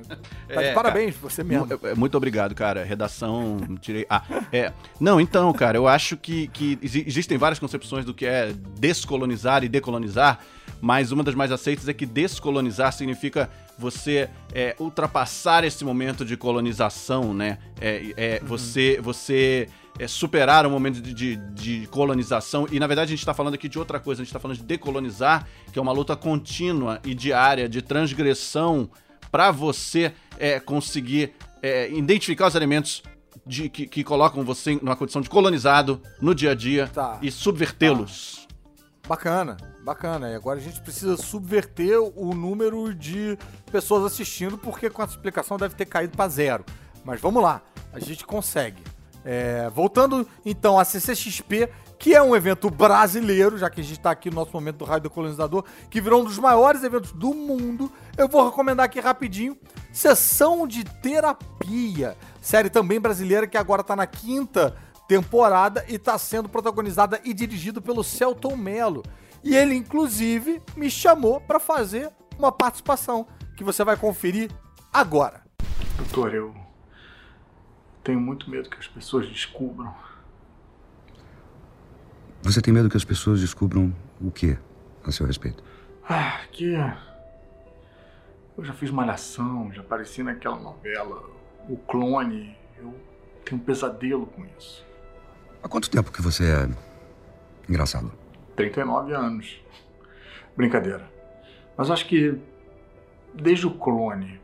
Tá 0.48 0.62
é, 0.62 0.72
parabéns, 0.72 1.14
cara, 1.14 1.30
você 1.30 1.44
mesmo. 1.44 1.68
É, 1.82 1.94
muito 1.94 2.16
obrigado, 2.16 2.54
cara. 2.54 2.84
Redação, 2.84 3.58
tirei. 3.80 4.06
Ah, 4.08 4.22
é. 4.50 4.72
Não, 4.98 5.20
então, 5.20 5.52
cara, 5.52 5.76
eu 5.76 5.86
acho 5.86 6.16
que, 6.16 6.48
que 6.48 6.78
existem 6.82 7.36
várias 7.36 7.58
concepções 7.58 8.04
do 8.04 8.14
que 8.14 8.24
é 8.24 8.54
descolonizar 8.78 9.62
e 9.62 9.68
decolonizar, 9.68 10.38
mas 10.80 11.12
uma 11.12 11.22
das 11.22 11.34
mais 11.34 11.52
aceitas 11.52 11.86
é 11.86 11.92
que 11.92 12.06
descolonizar 12.06 12.92
significa 12.92 13.50
você 13.78 14.28
é, 14.52 14.74
ultrapassar 14.78 15.64
esse 15.64 15.84
momento 15.84 16.24
de 16.24 16.36
colonização, 16.36 17.34
né? 17.34 17.58
É, 17.80 18.14
é 18.16 18.38
uhum. 18.40 18.48
Você, 18.48 19.00
você 19.02 19.68
é, 19.98 20.06
superar 20.08 20.66
o 20.66 20.70
momento 20.70 21.00
de, 21.00 21.14
de, 21.14 21.36
de, 21.36 21.86
colonização. 21.88 22.66
E 22.70 22.78
na 22.80 22.86
verdade 22.86 23.08
a 23.08 23.10
gente 23.14 23.20
está 23.20 23.34
falando 23.34 23.54
aqui 23.54 23.68
de 23.68 23.78
outra 23.78 24.00
coisa, 24.00 24.22
a 24.22 24.24
gente 24.24 24.30
está 24.30 24.40
falando 24.40 24.56
de 24.56 24.64
decolonizar, 24.64 25.46
que 25.72 25.78
é 25.78 25.82
uma 25.82 25.92
luta 25.92 26.16
contínua 26.16 27.00
e 27.04 27.14
diária 27.14 27.68
de 27.68 27.82
transgressão 27.82 28.88
para 29.30 29.50
você 29.50 30.12
é, 30.38 30.60
conseguir 30.60 31.32
é, 31.62 31.90
identificar 31.90 32.46
os 32.46 32.54
elementos 32.54 33.02
de, 33.46 33.68
que, 33.68 33.86
que, 33.86 34.04
colocam 34.04 34.44
você 34.44 34.78
numa 34.80 34.96
condição 34.96 35.20
de 35.20 35.28
colonizado 35.28 36.00
no 36.20 36.34
dia 36.34 36.52
a 36.52 36.54
dia 36.54 36.88
tá. 36.88 37.18
e 37.20 37.30
subvertê-los. 37.30 38.36
Tá. 38.36 38.43
Bacana, 39.06 39.58
bacana. 39.82 40.30
E 40.30 40.34
agora 40.34 40.58
a 40.58 40.62
gente 40.62 40.80
precisa 40.80 41.16
subverter 41.16 42.00
o 42.00 42.34
número 42.34 42.94
de 42.94 43.38
pessoas 43.70 44.04
assistindo, 44.04 44.56
porque 44.56 44.88
com 44.88 45.02
essa 45.02 45.12
explicação 45.12 45.58
deve 45.58 45.74
ter 45.74 45.84
caído 45.84 46.16
para 46.16 46.28
zero. 46.28 46.64
Mas 47.04 47.20
vamos 47.20 47.42
lá, 47.42 47.60
a 47.92 48.00
gente 48.00 48.24
consegue. 48.24 48.82
É, 49.26 49.70
voltando 49.70 50.26
então 50.44 50.78
à 50.78 50.84
CCXP, 50.84 51.70
que 51.98 52.14
é 52.14 52.22
um 52.22 52.36
evento 52.36 52.68
brasileiro, 52.70 53.56
já 53.56 53.70
que 53.70 53.80
a 53.80 53.84
gente 53.84 53.96
está 53.96 54.10
aqui 54.10 54.28
no 54.28 54.36
nosso 54.36 54.52
momento 54.52 54.76
do 54.76 54.84
Rádio 54.84 55.08
Colonizador, 55.10 55.64
que 55.90 56.00
virou 56.00 56.20
um 56.20 56.24
dos 56.24 56.38
maiores 56.38 56.82
eventos 56.82 57.12
do 57.12 57.32
mundo, 57.32 57.90
eu 58.18 58.28
vou 58.28 58.44
recomendar 58.44 58.84
aqui 58.84 59.00
rapidinho 59.00 59.56
Sessão 59.92 60.66
de 60.66 60.84
Terapia, 60.84 62.16
série 62.40 62.68
também 62.68 63.00
brasileira 63.00 63.46
que 63.46 63.56
agora 63.56 63.80
está 63.80 63.96
na 63.96 64.06
quinta 64.06 64.76
temporada 65.08 65.84
e 65.88 65.94
está 65.96 66.16
sendo 66.18 66.48
protagonizada 66.48 67.20
e 67.24 67.32
dirigido 67.32 67.80
pelo 67.82 68.02
Celton 68.02 68.56
Mello. 68.56 69.02
E 69.42 69.54
ele, 69.54 69.74
inclusive, 69.74 70.62
me 70.76 70.90
chamou 70.90 71.40
para 71.40 71.60
fazer 71.60 72.10
uma 72.38 72.50
participação 72.50 73.26
que 73.56 73.62
você 73.62 73.84
vai 73.84 73.96
conferir 73.96 74.50
agora. 74.92 75.42
Doutor, 75.96 76.34
eu 76.34 76.54
tenho 78.02 78.20
muito 78.20 78.50
medo 78.50 78.70
que 78.70 78.78
as 78.78 78.88
pessoas 78.88 79.28
descubram. 79.28 79.94
Você 82.42 82.60
tem 82.60 82.72
medo 82.72 82.90
que 82.90 82.96
as 82.96 83.04
pessoas 83.04 83.40
descubram 83.40 83.94
o 84.20 84.30
que 84.30 84.58
a 85.04 85.12
seu 85.12 85.26
respeito? 85.26 85.62
Ah, 86.08 86.40
que. 86.50 86.74
Eu 88.56 88.64
já 88.64 88.72
fiz 88.72 88.90
malhação, 88.90 89.72
já 89.72 89.80
apareci 89.80 90.22
naquela 90.22 90.56
novela, 90.56 91.22
O 91.68 91.76
Clone. 91.76 92.56
Eu 92.76 92.94
tenho 93.44 93.60
um 93.60 93.64
pesadelo 93.64 94.26
com 94.26 94.44
isso. 94.58 94.84
Há 95.64 95.68
quanto 95.68 95.88
tempo 95.88 96.12
que 96.12 96.20
você 96.20 96.44
é 96.44 96.68
engraçado? 97.66 98.12
39 98.54 99.14
anos. 99.14 99.64
Brincadeira. 100.54 101.10
Mas 101.74 101.90
acho 101.90 102.06
que 102.06 102.38
desde 103.32 103.66
o 103.66 103.70
clone. 103.70 104.38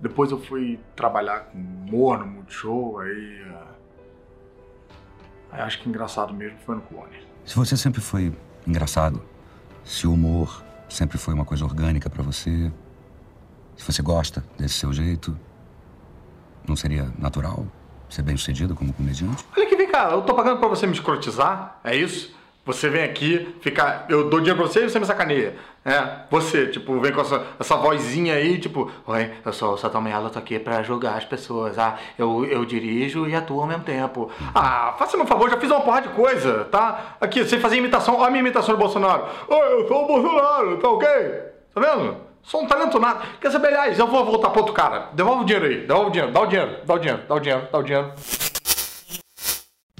Depois 0.00 0.32
eu 0.32 0.40
fui 0.40 0.80
trabalhar 0.96 1.44
com 1.44 1.58
humor 1.58 2.18
no 2.18 2.26
Multishow, 2.26 2.98
aí. 2.98 3.42
Uh, 3.42 3.74
aí 5.52 5.60
acho 5.60 5.80
que 5.80 5.88
engraçado 5.88 6.34
mesmo 6.34 6.58
foi 6.66 6.74
no 6.74 6.82
clone. 6.82 7.16
Se 7.44 7.54
você 7.54 7.76
sempre 7.76 8.00
foi 8.00 8.32
engraçado, 8.66 9.22
se 9.84 10.04
o 10.08 10.12
humor 10.12 10.64
sempre 10.88 11.16
foi 11.16 11.32
uma 11.32 11.44
coisa 11.44 11.64
orgânica 11.64 12.10
para 12.10 12.24
você, 12.24 12.72
se 13.76 13.92
você 13.92 14.02
gosta 14.02 14.44
desse 14.58 14.74
seu 14.74 14.92
jeito, 14.92 15.38
não 16.68 16.74
seria 16.74 17.08
natural 17.16 17.64
ser 18.08 18.22
bem 18.22 18.36
sucedido 18.36 18.74
como 18.74 18.92
comediante? 18.92 19.44
Olha 19.56 19.66
aqui, 19.66 19.76
vem 19.76 19.88
cá, 19.88 20.10
eu 20.12 20.22
tô 20.22 20.34
pagando 20.34 20.58
pra 20.58 20.68
você 20.68 20.86
me 20.86 20.92
escrotizar, 20.92 21.78
é 21.84 21.94
isso? 21.96 22.34
Você 22.66 22.88
vem 22.88 23.04
aqui, 23.04 23.54
fica. 23.60 24.04
Eu 24.08 24.28
dou 24.28 24.40
dinheiro 24.40 24.60
pra 24.60 24.66
você 24.68 24.84
e 24.84 24.90
você 24.90 24.98
me 24.98 25.06
sacaneia. 25.06 25.54
É, 25.84 26.02
você, 26.28 26.66
tipo, 26.66 26.98
vem 26.98 27.12
com 27.12 27.20
essa, 27.20 27.46
essa 27.60 27.76
vozinha 27.76 28.34
aí, 28.34 28.58
tipo, 28.58 28.90
Oi, 29.06 29.30
eu 29.44 29.52
sou 29.52 29.74
o 29.74 29.76
Satão 29.76 30.00
Mello, 30.00 30.28
tô 30.30 30.40
aqui 30.40 30.58
pra 30.58 30.82
julgar 30.82 31.16
as 31.16 31.24
pessoas. 31.24 31.78
Ah, 31.78 31.96
eu, 32.18 32.44
eu 32.44 32.64
dirijo 32.64 33.28
e 33.28 33.36
atuo 33.36 33.60
ao 33.60 33.68
mesmo 33.68 33.84
tempo. 33.84 34.32
Ah, 34.52 34.96
faça-me 34.98 35.22
um 35.22 35.26
favor, 35.28 35.48
já 35.48 35.56
fiz 35.58 35.70
uma 35.70 35.80
porra 35.80 36.02
de 36.02 36.08
coisa, 36.08 36.64
tá? 36.64 37.16
Aqui, 37.20 37.44
você 37.44 37.56
fazia 37.60 37.78
imitação, 37.78 38.16
olha 38.16 38.26
a 38.26 38.30
minha 38.30 38.40
imitação 38.40 38.74
do 38.74 38.80
Bolsonaro. 38.80 39.26
Oi, 39.46 39.72
eu 39.82 39.86
sou 39.86 40.02
o 40.02 40.06
Bolsonaro, 40.08 40.76
tá 40.78 40.88
ok? 40.88 41.06
Tá 41.72 41.80
vendo? 41.80 42.25
Sou 42.46 42.62
um 42.62 42.66
talento 42.68 43.00
nada. 43.00 43.24
Quer 43.40 43.50
saber, 43.50 43.68
aliás, 43.68 43.98
eu 43.98 44.06
vou 44.06 44.24
voltar 44.24 44.50
pro 44.50 44.60
outro 44.60 44.72
cara. 44.72 45.10
Devolve 45.12 45.42
o 45.42 45.44
dinheiro 45.44 45.66
aí, 45.66 45.84
devolve 45.84 46.08
o 46.08 46.12
dinheiro, 46.12 46.32
dá 46.32 46.40
o 46.40 46.46
dinheiro, 46.46 46.80
dá 46.86 46.94
o 46.94 46.98
dinheiro, 47.00 47.22
dá 47.28 47.34
o 47.34 47.40
dinheiro, 47.40 47.68
dá 47.72 47.78
o 47.78 47.82
dinheiro. 47.82 48.12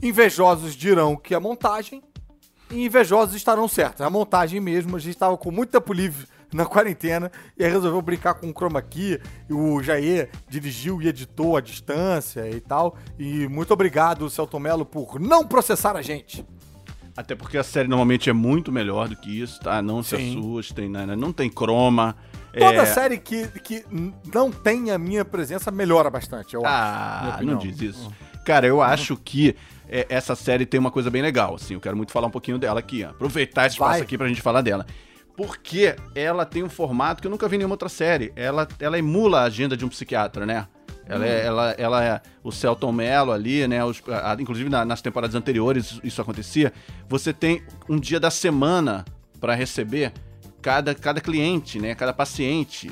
Invejosos 0.00 0.76
dirão 0.76 1.16
que 1.16 1.34
é 1.34 1.40
montagem 1.40 2.00
e 2.70 2.84
invejosos 2.84 3.34
estarão 3.34 3.66
certos. 3.66 4.00
É 4.00 4.04
a 4.04 4.10
montagem 4.10 4.60
mesmo, 4.60 4.94
a 4.94 5.00
gente 5.00 5.14
estava 5.14 5.36
com 5.36 5.50
muito 5.50 5.70
tempo 5.70 5.92
livre 5.92 6.24
na 6.52 6.64
quarentena 6.64 7.32
e 7.58 7.64
aí 7.64 7.70
resolveu 7.70 8.00
brincar 8.00 8.34
com 8.34 8.48
o 8.48 8.54
chroma 8.54 8.80
key. 8.80 9.20
E 9.50 9.52
o 9.52 9.82
Jair 9.82 10.30
dirigiu 10.48 11.02
e 11.02 11.08
editou 11.08 11.56
à 11.56 11.60
distância 11.60 12.48
e 12.48 12.60
tal. 12.60 12.96
E 13.18 13.48
muito 13.48 13.72
obrigado, 13.74 14.30
Celton 14.30 14.60
Mello, 14.60 14.86
por 14.86 15.18
não 15.18 15.44
processar 15.44 15.96
a 15.96 16.02
gente. 16.02 16.46
Até 17.16 17.34
porque 17.34 17.56
a 17.56 17.64
série 17.64 17.88
normalmente 17.88 18.28
é 18.28 18.32
muito 18.32 18.70
melhor 18.70 19.08
do 19.08 19.16
que 19.16 19.40
isso, 19.40 19.58
tá? 19.60 19.80
Não 19.80 20.02
se 20.02 20.16
Sim. 20.16 20.38
assustem, 20.38 20.88
né? 20.88 21.06
não 21.16 21.32
tem 21.32 21.48
croma. 21.48 22.14
Toda 22.58 22.82
é... 22.82 22.86
série 22.86 23.18
que, 23.18 23.46
que 23.60 23.84
não 24.32 24.50
tem 24.50 24.90
a 24.90 24.98
minha 24.98 25.24
presença 25.24 25.70
melhora 25.70 26.08
bastante, 26.10 26.54
eu 26.54 26.64
acho. 26.64 26.68
Ah, 26.68 27.38
não 27.42 27.56
diz 27.58 27.80
isso. 27.80 28.12
Cara, 28.44 28.66
eu 28.66 28.80
acho 28.80 29.16
que 29.16 29.56
é, 29.88 30.06
essa 30.08 30.34
série 30.34 30.64
tem 30.64 30.78
uma 30.78 30.90
coisa 30.90 31.10
bem 31.10 31.20
legal, 31.22 31.54
assim. 31.56 31.74
Eu 31.74 31.80
quero 31.80 31.96
muito 31.96 32.12
falar 32.12 32.28
um 32.28 32.30
pouquinho 32.30 32.58
dela 32.58 32.78
aqui, 32.80 33.04
ó. 33.04 33.10
Aproveitar 33.10 33.66
esse 33.66 33.74
espaço 33.74 33.92
Vai. 33.92 34.00
aqui 34.00 34.16
pra 34.16 34.28
gente 34.28 34.40
falar 34.40 34.62
dela. 34.62 34.86
Porque 35.36 35.94
ela 36.14 36.46
tem 36.46 36.62
um 36.62 36.68
formato 36.68 37.20
que 37.20 37.26
eu 37.26 37.30
nunca 37.30 37.46
vi 37.48 37.56
em 37.56 37.58
nenhuma 37.58 37.74
outra 37.74 37.88
série. 37.88 38.32
Ela, 38.34 38.66
ela 38.80 38.98
emula 38.98 39.40
a 39.40 39.44
agenda 39.44 39.76
de 39.76 39.84
um 39.84 39.88
psiquiatra, 39.88 40.46
né? 40.46 40.66
Ela, 41.08 41.20
Hum. 41.24 41.28
é, 41.28 41.44
ela, 41.46 41.70
ela 41.78 42.04
é 42.04 42.20
o 42.42 42.50
Celton 42.50 42.90
Mello 42.90 43.30
ali, 43.32 43.66
né? 43.68 43.84
Os- 43.84 44.02
a- 44.08 44.36
inclusive 44.40 44.68
na- 44.70 44.84
nas 44.84 45.02
temporadas 45.02 45.34
anteriores 45.36 46.00
isso 46.02 46.20
acontecia. 46.22 46.72
Você 47.08 47.32
tem 47.32 47.62
um 47.88 47.98
dia 47.98 48.18
da 48.18 48.30
semana 48.30 49.04
pra 49.40 49.54
receber 49.54 50.12
cada, 50.66 50.92
cada 50.96 51.20
cliente, 51.20 51.78
né? 51.78 51.94
Cada 51.94 52.12
paciente. 52.12 52.90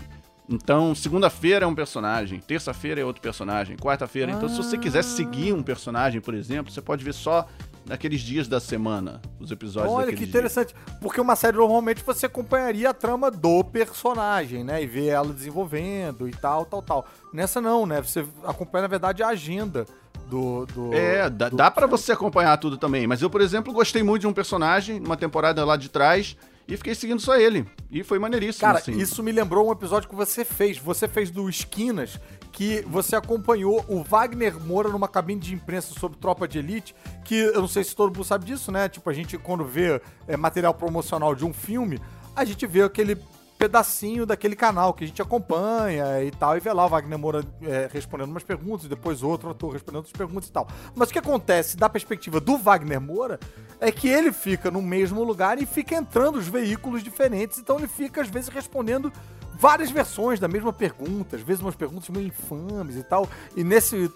Então, 0.48 0.94
segunda-feira 0.94 1.64
é 1.64 1.66
um 1.68 1.74
personagem, 1.74 2.38
terça-feira 2.38 3.00
é 3.00 3.04
outro 3.04 3.20
personagem, 3.20 3.76
quarta-feira. 3.76 4.30
Então, 4.30 4.48
se 4.48 4.56
você 4.58 4.78
quiser 4.78 5.02
seguir 5.02 5.52
um 5.52 5.60
personagem, 5.62 6.20
por 6.20 6.34
exemplo, 6.34 6.70
você 6.70 6.80
pode 6.80 7.02
ver 7.02 7.12
só 7.14 7.48
naqueles 7.84 8.20
dias 8.20 8.46
da 8.46 8.60
semana 8.60 9.20
os 9.40 9.50
episódios 9.50 9.92
Olha 9.92 10.06
que 10.06 10.14
dias. 10.16 10.28
interessante. 10.28 10.72
Porque 11.00 11.20
uma 11.20 11.34
série 11.34 11.56
normalmente 11.56 12.00
você 12.04 12.26
acompanharia 12.26 12.90
a 12.90 12.94
trama 12.94 13.28
do 13.28 13.64
personagem, 13.64 14.62
né? 14.62 14.80
E 14.80 14.86
ver 14.86 15.06
ela 15.08 15.32
desenvolvendo 15.32 16.28
e 16.28 16.30
tal, 16.32 16.64
tal, 16.64 16.80
tal. 16.80 17.06
Nessa 17.32 17.60
não, 17.60 17.84
né? 17.86 18.00
Você 18.02 18.24
acompanha, 18.44 18.82
na 18.82 18.88
verdade, 18.88 19.20
a 19.22 19.28
agenda 19.28 19.84
do. 20.30 20.64
do 20.66 20.94
É, 20.94 21.28
dá, 21.28 21.48
do- 21.48 21.56
dá 21.56 21.70
para 21.72 21.88
você 21.88 22.12
acompanhar 22.12 22.56
tudo 22.58 22.76
também. 22.76 23.04
Mas 23.08 23.20
eu, 23.20 23.28
por 23.28 23.40
exemplo, 23.40 23.72
gostei 23.72 24.02
muito 24.04 24.20
de 24.20 24.26
um 24.28 24.32
personagem, 24.32 25.00
numa 25.00 25.16
temporada 25.16 25.64
lá 25.64 25.76
de 25.76 25.88
trás, 25.88 26.36
e 26.66 26.76
fiquei 26.76 26.94
seguindo 26.94 27.20
só 27.20 27.36
ele. 27.36 27.66
E 27.90 28.02
foi 28.02 28.18
maneiríssimo, 28.18 28.62
Cara, 28.62 28.78
assim. 28.78 28.92
isso 28.96 29.22
me 29.22 29.30
lembrou 29.30 29.68
um 29.68 29.72
episódio 29.72 30.08
que 30.08 30.14
você 30.14 30.44
fez. 30.44 30.78
Você 30.78 31.06
fez 31.06 31.30
do 31.30 31.48
Esquinas, 31.48 32.18
que 32.50 32.82
você 32.88 33.16
acompanhou 33.16 33.84
o 33.88 34.02
Wagner 34.02 34.58
Moura 34.58 34.88
numa 34.88 35.08
cabine 35.08 35.40
de 35.40 35.54
imprensa 35.54 35.92
sobre 35.98 36.18
Tropa 36.18 36.48
de 36.48 36.58
Elite, 36.58 36.94
que 37.24 37.34
eu 37.34 37.60
não 37.60 37.68
sei 37.68 37.84
se 37.84 37.94
todo 37.94 38.14
mundo 38.14 38.24
sabe 38.24 38.46
disso, 38.46 38.72
né? 38.72 38.88
Tipo, 38.88 39.10
a 39.10 39.12
gente 39.12 39.36
quando 39.36 39.64
vê 39.64 40.00
é, 40.26 40.36
material 40.36 40.72
promocional 40.72 41.34
de 41.34 41.44
um 41.44 41.52
filme, 41.52 42.00
a 42.34 42.44
gente 42.44 42.66
vê 42.66 42.82
aquele 42.82 43.16
pedacinho 43.64 44.26
daquele 44.26 44.54
canal 44.54 44.92
que 44.92 45.04
a 45.04 45.06
gente 45.06 45.22
acompanha 45.22 46.22
e 46.22 46.30
tal, 46.30 46.54
e 46.54 46.60
vê 46.60 46.70
lá 46.70 46.84
o 46.84 46.88
Wagner 46.88 47.18
Moura 47.18 47.42
é, 47.62 47.88
respondendo 47.90 48.28
umas 48.28 48.42
perguntas, 48.42 48.84
e 48.84 48.88
depois 48.90 49.22
outro 49.22 49.48
ator 49.48 49.72
respondendo 49.72 49.96
outras 49.96 50.12
perguntas 50.12 50.48
e 50.50 50.52
tal. 50.52 50.68
Mas 50.94 51.08
o 51.08 51.12
que 51.12 51.18
acontece 51.18 51.76
da 51.76 51.88
perspectiva 51.88 52.40
do 52.40 52.58
Wagner 52.58 53.00
Moura 53.00 53.40
é 53.80 53.90
que 53.90 54.06
ele 54.06 54.32
fica 54.32 54.70
no 54.70 54.82
mesmo 54.82 55.24
lugar 55.24 55.60
e 55.60 55.64
fica 55.64 55.94
entrando 55.94 56.36
os 56.36 56.46
veículos 56.46 57.02
diferentes, 57.02 57.58
então 57.58 57.78
ele 57.78 57.88
fica 57.88 58.20
às 58.20 58.28
vezes 58.28 58.50
respondendo 58.50 59.10
várias 59.54 59.90
versões 59.90 60.38
da 60.38 60.46
mesma 60.46 60.72
pergunta, 60.72 61.36
às 61.36 61.42
vezes 61.42 61.62
umas 61.62 61.76
perguntas 61.76 62.10
meio 62.10 62.26
infames 62.26 62.96
e 62.96 63.02
tal. 63.02 63.26
E 63.56 63.64
nesse 63.64 64.10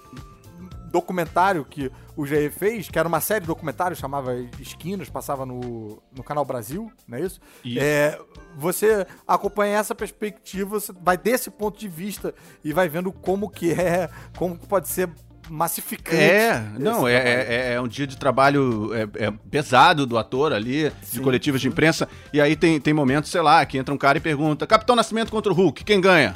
documentário 0.91 1.65
que 1.65 1.91
o 2.17 2.27
GE 2.27 2.51
fez, 2.51 2.89
que 2.89 2.99
era 2.99 3.07
uma 3.07 3.21
série 3.21 3.43
de 3.43 3.47
documentários, 3.47 3.99
chamava 3.99 4.35
Esquinas, 4.61 5.09
passava 5.09 5.47
no, 5.47 6.03
no 6.15 6.23
Canal 6.23 6.45
Brasil, 6.45 6.91
não 7.07 7.19
é 7.19 7.21
isso? 7.21 7.41
Isso. 7.65 7.79
É, 7.81 8.19
você 8.57 9.07
acompanha 9.27 9.79
essa 9.79 9.95
perspectiva, 9.95 10.81
você 10.81 10.93
vai 11.01 11.17
desse 11.17 11.51
ponto 11.51 11.79
de 11.79 11.89
vista 11.89 12.35
e 12.65 12.73
vai 12.73 12.89
vendo 12.89 13.13
como 13.13 13.49
que 13.49 13.73
é, 13.73 14.09
como 14.37 14.59
que 14.59 14.67
pode 14.67 14.89
ser 14.89 15.09
massificante. 15.49 16.17
É, 16.17 16.61
não, 16.79 17.09
é, 17.09 17.15
é, 17.15 17.73
é 17.75 17.81
um 17.81 17.89
dia 17.89 18.07
de 18.07 18.17
trabalho 18.17 18.93
é, 18.95 19.27
é 19.27 19.31
pesado 19.51 20.07
do 20.07 20.19
ator 20.19 20.53
ali, 20.53 20.93
de 21.11 21.21
coletivas 21.21 21.61
de 21.61 21.69
imprensa, 21.69 22.09
e 22.33 22.41
aí 22.41 22.55
tem, 22.57 22.81
tem 22.81 22.93
momentos, 22.93 23.31
sei 23.31 23.41
lá, 23.41 23.65
que 23.65 23.79
entra 23.79 23.95
um 23.95 23.99
cara 23.99 24.19
e 24.19 24.21
pergunta, 24.21 24.67
Capitão 24.67 24.95
Nascimento 24.95 25.31
contra 25.31 25.53
o 25.53 25.55
Hulk, 25.55 25.85
quem 25.85 26.01
ganha? 26.01 26.35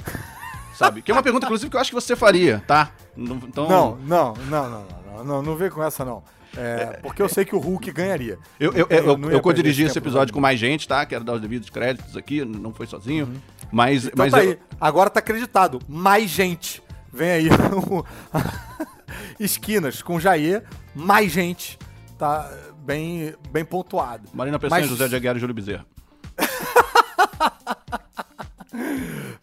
Sabe? 0.74 1.02
Que 1.02 1.10
é 1.10 1.14
uma 1.14 1.22
pergunta, 1.22 1.46
inclusive, 1.46 1.70
que 1.70 1.76
eu 1.76 1.80
acho 1.80 1.90
que 1.90 1.94
você 1.94 2.16
faria, 2.16 2.62
tá? 2.66 2.90
Não- 3.16 3.36
Então, 3.36 3.68
Não, 3.68 3.96
não, 3.96 4.34
não, 4.34 4.70
não, 4.70 4.70
não, 4.70 4.86
não, 5.16 5.24
não, 5.24 5.42
não 5.42 5.56
vem 5.56 5.70
com 5.70 5.82
essa 5.82 6.04
não. 6.04 6.22
É, 6.56 6.98
porque 7.02 7.22
eu 7.22 7.28
sei 7.30 7.44
que 7.46 7.54
o 7.56 7.58
Hulk 7.58 7.90
ganharia. 7.92 8.38
Eu, 8.60 8.72
eu, 8.74 8.86
eu, 8.90 9.16
não 9.16 9.30
eu, 9.30 9.36
ia 9.36 9.40
co-dirigi 9.40 9.84
esse 9.84 9.96
episódio 9.96 10.34
com 10.34 10.40
mais 10.40 10.60
gente, 10.60 10.86
tá? 10.86 11.04
Quero 11.06 11.24
dar 11.24 11.32
os 11.34 11.40
devidos 11.40 11.70
créditos 11.70 12.14
aqui, 12.16 12.44
não 12.44 12.74
foi 12.74 12.86
sozinho. 12.86 13.32
Mas, 13.70 14.04
Então 14.04 14.14
mas 14.18 14.32
tá 14.32 14.44
eu- 14.44 14.50
aí. 14.50 14.58
Agora 14.78 15.08
tá 15.08 15.20
acreditado. 15.20 15.78
Mais 15.88 16.28
gente. 16.28 16.82
Vem 17.10 17.30
aí. 17.30 17.48
Esquinas 19.40 20.02
com 20.02 20.20
Jair. 20.20 20.62
Mais 20.94 21.32
gente. 21.32 21.78
Tá 22.18 22.50
bem, 22.84 23.34
bem 23.50 23.64
pontuado. 23.64 24.28
Marina 24.34 24.58
Pessanha, 24.58 24.82
Mas- 24.82 24.90
José 24.90 25.08
de 25.08 25.16
Aguiar 25.16 25.36
e 25.36 25.38
Júlio 25.40 25.54
Bezerra. 25.54 25.86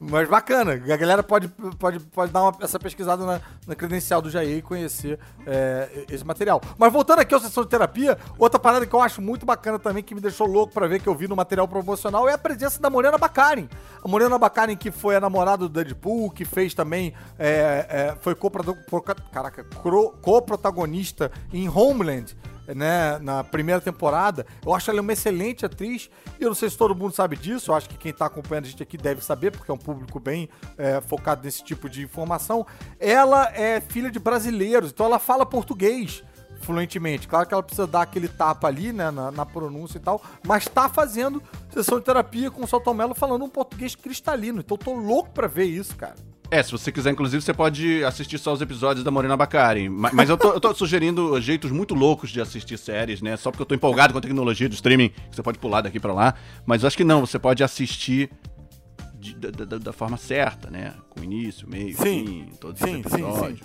Mas 0.10 0.28
bacana. 0.28 0.74
A 0.74 0.98
galera 0.98 1.22
pode, 1.22 1.48
pode, 1.78 2.00
pode 2.00 2.32
dar 2.32 2.42
uma- 2.42 2.58
essa 2.62 2.80
pesquisada 2.80 3.24
na, 3.26 3.40
na 3.68 3.76
credencial 3.76 4.22
do 4.22 4.30
Jair 4.30 4.58
e 4.58 4.62
conhecer 4.62 5.20
é, 5.46 6.06
esse 6.10 6.26
material. 6.26 6.60
Mas 6.78 6.92
voltando 6.92 7.20
aqui 7.20 7.36
à 7.36 7.40
sessão 7.40 7.64
de 7.64 7.70
terapia, 7.70 8.18
outra 8.38 8.60
parada 8.60 8.86
que 8.88 8.94
eu 8.94 9.02
acho 9.02 9.22
muito 9.22 9.46
bacana 9.46 9.78
também, 9.78 10.02
que 10.04 10.16
me 10.16 10.22
deixou 10.22 10.48
louco 10.48 10.74
pra 10.74 10.88
ver 10.88 11.00
que 11.00 11.08
eu 11.08 11.14
vi 11.14 11.28
no 11.28 11.36
material 11.36 11.68
promocional, 11.68 12.28
é 12.28 12.34
a 12.34 12.38
presença 12.38 12.82
da 12.82 12.90
Morena 12.90 13.18
Baccarin. 13.20 13.70
A 14.04 14.08
Morena 14.08 14.38
Baccarin, 14.40 14.76
que 14.76 14.90
foi 14.92 15.16
a 15.16 15.20
namorada 15.20 15.68
do 15.68 15.70
Deadpool, 15.70 16.32
que 16.32 16.44
fez 16.44 16.74
também, 16.74 17.14
é, 17.38 17.86
é, 17.90 18.16
foi 18.20 18.34
coprotagonista 20.22 21.32
em 21.54 21.70
Homeland, 21.70 22.36
né, 22.76 23.18
na 23.20 23.44
primeira 23.44 23.82
temporada. 23.82 24.46
Eu 24.66 24.74
acho 24.74 24.90
ela 24.90 25.02
uma 25.02 25.14
excelente 25.14 25.66
atriz. 25.66 26.10
E 26.40 26.44
eu 26.44 26.50
não 26.50 26.56
sei 26.56 26.70
se 26.70 26.78
todo 26.78 26.96
mundo 26.96 27.14
sabe 27.14 27.36
disso. 27.36 27.72
Eu 27.72 27.76
acho 27.76 27.90
que 27.90 27.98
quem 27.98 28.14
tá 28.14 28.26
acompanhando 28.26 28.66
a 28.66 28.70
gente 28.70 28.84
aqui 28.84 28.98
deve 28.98 29.24
saber, 29.24 29.52
porque 29.52 29.72
é 29.72 29.74
um 29.74 29.78
público 29.78 30.20
bem 30.20 30.50
é, 30.78 31.02
focado 31.02 31.44
nesse 31.44 31.64
tipo 31.64 31.90
de 31.90 32.02
informação. 32.02 32.66
Ela 33.00 33.52
é 33.54 33.80
filha 33.82 34.12
de 34.12 34.20
brasileiros, 34.20 34.92
então 34.92 35.06
ela 35.06 35.20
fala 35.20 35.46
português 35.46 36.24
fluentemente. 36.62 37.28
Claro 37.28 37.48
que 37.48 37.54
ela 37.54 37.64
precisa 37.64 37.88
dar 37.88 38.02
aquele 38.02 38.28
tapa 38.28 38.68
ali, 38.68 38.92
né, 38.92 39.10
na, 39.12 39.32
na 39.32 39.46
pronúncia 39.46 39.98
e 39.98 40.02
tal, 40.02 40.22
mas 40.46 40.66
tá 40.66 40.90
fazendo 40.90 41.42
sessão 41.70 42.00
de 42.00 42.06
terapia 42.06 42.52
com 42.52 42.64
o 42.64 42.68
Salton 42.68 42.94
Mello 42.94 43.16
falando 43.16 43.46
um 43.46 43.50
português 43.50 43.96
cristalino. 43.96 44.60
Então 44.60 44.76
eu 44.76 44.84
tô 44.84 44.94
louco 44.94 45.32
pra 45.32 45.48
ver 45.48 45.66
isso, 45.66 45.96
cara. 45.96 46.16
É, 46.52 46.64
se 46.64 46.72
você 46.72 46.92
quiser, 46.92 47.12
inclusive, 47.12 47.44
você 47.44 47.54
pode 47.54 48.04
assistir 48.04 48.40
só 48.40 48.52
os 48.52 48.60
episódios 48.62 49.04
da 49.04 49.12
Morena 49.12 49.38
Bacari. 49.38 49.88
Ma- 49.88 50.10
Mas 50.12 50.30
eu 50.30 50.38
tô, 50.38 50.52
eu 50.54 50.60
tô 50.60 50.74
sugerindo 50.74 51.40
jeitos 51.40 51.70
muito 51.70 51.94
loucos 51.94 52.32
de 52.32 52.42
assistir 52.42 52.76
séries, 52.78 53.22
né? 53.22 53.38
Só 53.38 53.52
porque 53.52 53.62
eu 53.62 53.68
tô 53.68 53.76
empolgado 53.76 54.14
com 54.14 54.18
a 54.18 54.22
tecnologia 54.22 54.68
do 54.68 54.74
streaming, 54.74 55.10
que 55.10 55.36
você 55.36 55.44
pode 55.44 55.60
pular 55.60 55.82
daqui 55.82 56.00
pra 56.00 56.12
lá. 56.12 56.34
Mas 56.66 56.82
eu 56.82 56.88
acho 56.88 56.98
que 56.98 57.04
não, 57.04 57.24
você 57.24 57.38
pode 57.38 57.64
assistir 57.64 58.32
de- 59.20 59.36
da, 59.36 59.64
da- 59.66 59.78
da 59.78 59.94
forma 59.94 60.18
certa, 60.18 60.72
né? 60.72 60.96
Com 61.12 61.24
início, 61.24 61.70
meio, 61.70 61.96
Sim. 61.96 62.26
fim, 62.26 62.52
todos 62.60 62.80
Sim, 62.82 63.02
os 63.06 63.12
sim, 63.12 63.22
episódios. 63.22 63.62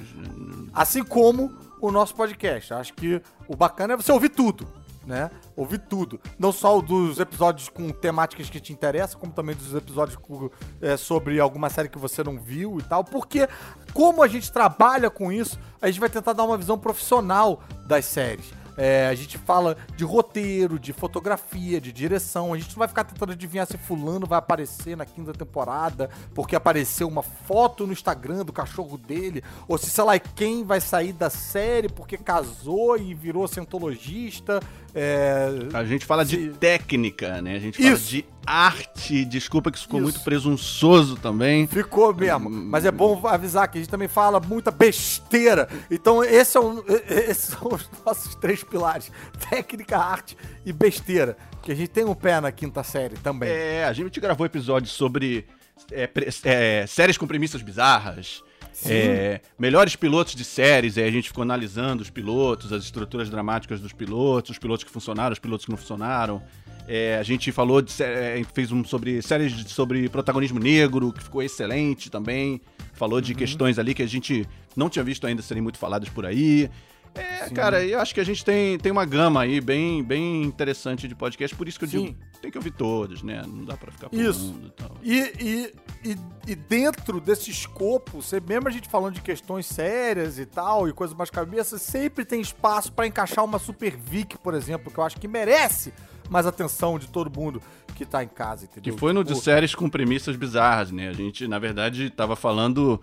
Assim 0.75 1.03
como 1.03 1.53
o 1.81 1.91
nosso 1.91 2.15
podcast. 2.15 2.75
Acho 2.75 2.93
que 2.93 3.19
o 3.49 3.57
bacana 3.57 3.95
é 3.95 3.97
você 3.97 4.13
ouvir 4.13 4.29
tudo, 4.29 4.67
né? 5.07 5.31
Ouvir 5.57 5.79
tudo. 5.79 6.21
Não 6.39 6.53
só 6.53 6.81
dos 6.81 7.19
episódios 7.19 7.69
com 7.69 7.91
temáticas 7.91 8.51
que 8.51 8.61
te 8.61 8.73
interessam, 8.73 9.21
como 9.21 9.33
também 9.33 9.55
dos 9.55 9.75
episódios 9.75 10.17
com, 10.17 10.51
é, 10.81 10.97
sobre 10.97 11.41
alguma 11.41 11.71
série 11.71 11.89
que 11.89 11.99
você 11.99 12.23
não 12.23 12.39
viu 12.39 12.79
e 12.79 12.83
tal. 12.83 13.05
Porque, 13.05 13.49
como 13.93 14.23
a 14.23 14.29
gente 14.29 14.51
trabalha 14.51 15.11
com 15.11 15.31
isso, 15.31 15.59
a 15.81 15.87
gente 15.87 16.01
vai 16.01 16.09
tentar 16.09 16.33
dar 16.33 16.45
uma 16.45 16.57
visão 16.57 16.79
profissional 16.79 17.63
das 17.87 18.05
séries. 18.05 18.53
É, 18.77 19.07
a 19.09 19.15
gente 19.15 19.39
fala 19.39 19.77
de 19.97 20.05
roteiro, 20.05 20.79
de 20.79 20.93
fotografia, 20.93 21.81
de 21.81 21.93
direção. 21.93 22.53
A 22.53 22.59
gente 22.59 22.71
não 22.71 22.79
vai 22.81 22.89
ficar 22.89 23.05
tentando 23.05 23.33
adivinhar 23.33 23.67
se 23.67 23.79
fulano 23.79 24.27
vai 24.27 24.39
aparecer 24.39 24.97
na 24.97 25.05
quinta 25.05 25.33
temporada, 25.33 26.11
porque 26.35 26.57
apareceu 26.57 27.07
uma 27.09 27.23
foto 27.23 27.87
no 27.87 27.93
Instagram 27.93 28.45
do 28.45 28.53
cachorro 28.53 28.99
dele, 28.99 29.43
ou 29.69 29.79
se, 29.79 29.91
sei 29.91 30.05
lá, 30.05 30.19
quem 30.19 30.65
vai 30.65 30.81
sair 30.81 31.13
da 31.13 31.31
série 31.31 31.89
porque 31.89 32.17
casou 32.17 32.97
e 32.97 33.15
virou 33.15 33.47
cientologista. 33.49 34.61
É, 34.95 35.49
A 35.73 35.85
gente 35.85 36.07
fala 36.07 36.25
Se- 36.25 36.37
de 36.37 36.49
técnica, 36.59 37.43
né? 37.43 37.57
A 37.57 37.59
gente 37.59 37.79
fala 37.79 37.95
Isso. 37.95 38.09
de 38.11 38.25
arte. 38.47 39.25
Desculpa 39.25 39.71
que 39.71 39.77
isso 39.77 39.87
ficou 39.87 40.01
Isso. 40.01 40.05
muito 40.11 40.25
presunçoso 40.25 41.17
também. 41.17 41.67
Ficou 41.67 42.15
mesmo. 42.15 42.49
Mas 42.51 42.85
é 42.85 42.91
bom 42.91 43.27
avisar 43.27 43.69
que 43.69 43.79
a 43.79 43.81
gente 43.81 43.91
também 43.91 44.09
fala 44.09 44.41
muita 44.41 44.71
besteira. 44.71 45.69
Então, 45.91 46.23
esse 46.25 46.57
é 46.57 46.61
um- 46.61 46.83
esses 47.29 47.55
são 47.59 47.69
os 47.73 47.89
nossos 48.05 48.35
três 48.35 48.63
pilares: 48.65 49.11
técnica, 49.51 49.99
arte 49.99 50.37
e 50.65 50.73
besteira. 50.73 51.37
Que 51.63 51.73
a 51.73 51.75
gente 51.75 51.89
tem 51.89 52.05
um 52.05 52.15
pé 52.15 52.41
na 52.41 52.53
quinta 52.53 52.83
série 52.83 53.17
também. 53.17 53.49
É, 53.49 53.85
a 53.85 53.93
gente 53.93 54.21
gravou 54.21 54.45
episódios 54.45 54.93
sobre 54.93 55.47
é, 55.91 56.09
é, 56.45 56.87
séries 56.87 57.17
com 57.17 57.27
premissas 57.27 57.63
bizarras. 57.63 58.43
é, 58.87 59.41
melhores 59.59 59.95
pilotos 59.97 60.35
de 60.35 60.45
séries, 60.45 60.99
aí 60.99 61.05
a 61.07 61.11
gente 61.11 61.29
ficou 61.29 61.43
analisando 61.43 62.03
os 62.03 62.11
pilotos, 62.11 62.73
as 62.73 62.83
estruturas 62.85 63.31
dramáticas 63.31 63.81
dos 63.81 63.93
pilotos, 63.93 64.51
os 64.51 64.59
pilotos 64.59 64.85
que 64.85 64.91
funcionaram, 64.91 65.33
os 65.33 65.39
pilotos 65.39 65.65
que 65.65 65.71
não 65.71 65.79
funcionaram. 65.79 66.43
É, 66.87 67.17
a 67.19 67.23
gente 67.23 67.51
falou 67.51 67.81
de 67.81 67.93
é, 68.03 68.43
fez 68.53 68.71
um 68.71 68.85
sobre 68.85 69.23
séries 69.23 69.53
de- 69.53 69.71
sobre 69.71 70.09
protagonismo 70.09 70.59
negro, 70.59 71.13
que 71.13 71.23
ficou 71.23 71.43
excelente 71.43 72.11
também. 72.11 72.61
Falou 72.93 73.21
de 73.21 73.35
questões 73.35 73.79
ali 73.79 73.95
que 73.95 74.03
a 74.03 74.07
gente 74.09 74.47
não 74.77 74.89
tinha 74.91 75.03
visto 75.05 75.27
ainda 75.27 75.41
serem 75.43 75.63
muito 75.63 75.79
faladas 75.79 76.09
por 76.11 76.27
aí. 76.27 76.71
É, 77.15 77.49
cara, 77.51 77.85
eu 77.85 78.01
acho 78.01 78.13
que 78.13 78.19
a 78.21 78.25
gente 78.25 78.45
tem, 78.45 78.77
tem 78.77 78.91
uma 78.91 79.05
gama 79.05 79.41
aí 79.43 79.61
bem, 79.61 80.03
bem 80.03 80.43
interessante 80.43 81.07
de 81.07 81.15
podcast, 81.15 81.55
por 81.55 81.69
isso 81.69 81.79
que 81.79 81.85
eu 81.85 81.89
Sim. 81.89 82.05
digo, 82.07 82.19
tem 82.43 82.51
que 82.51 82.59
ouvir 82.59 82.73
todos, 82.73 83.23
né? 83.23 83.41
Não 83.47 83.65
dá 83.65 83.77
pra 83.77 83.93
ficar 83.93 84.09
Isso. 84.13 84.41
pulando 84.53 84.67
e 84.67 84.71
tal. 84.73 84.97
E, 85.01 85.19
e, 85.41 85.75
e, 86.11 86.17
e 86.49 86.55
dentro 86.57 87.21
desse 87.21 87.53
escopo, 87.53 88.21
você, 88.21 88.41
mesmo 88.41 88.67
a 88.67 88.71
gente 88.73 88.89
falando 88.89 89.15
de 89.15 89.21
questões 89.21 89.65
sérias 89.65 90.41
e 90.41 90.45
tal, 90.45 90.89
e 90.89 90.93
coisas 90.93 91.17
mais 91.17 91.31
cabeça, 91.31 91.79
sempre 91.79 92.25
tem 92.25 92.41
espaço 92.41 92.93
pra 92.93 93.07
encaixar 93.07 93.45
uma 93.45 93.61
Super 93.61 93.97
Vic, 93.97 94.37
por 94.39 94.53
exemplo, 94.53 94.91
que 94.93 94.99
eu 94.99 95.05
acho 95.05 95.17
que 95.17 95.29
merece 95.29 95.93
mais 96.29 96.47
atenção 96.47 96.99
de 96.99 97.07
todo 97.09 97.31
mundo 97.39 97.61
que 97.95 98.05
tá 98.05 98.23
em 98.25 98.29
casa, 98.29 98.67
Que 98.67 98.81
entendeu? 98.81 98.99
foi 98.99 99.13
no 99.13 99.23
de 99.23 99.37
séries 99.37 99.75
com 99.75 99.89
premissas 99.89 100.37
bizarras, 100.37 100.91
né? 100.91 101.09
A 101.09 101.13
gente, 101.13 101.47
na 101.47 101.59
verdade, 101.59 102.11
tava 102.11 102.35
falando 102.35 103.01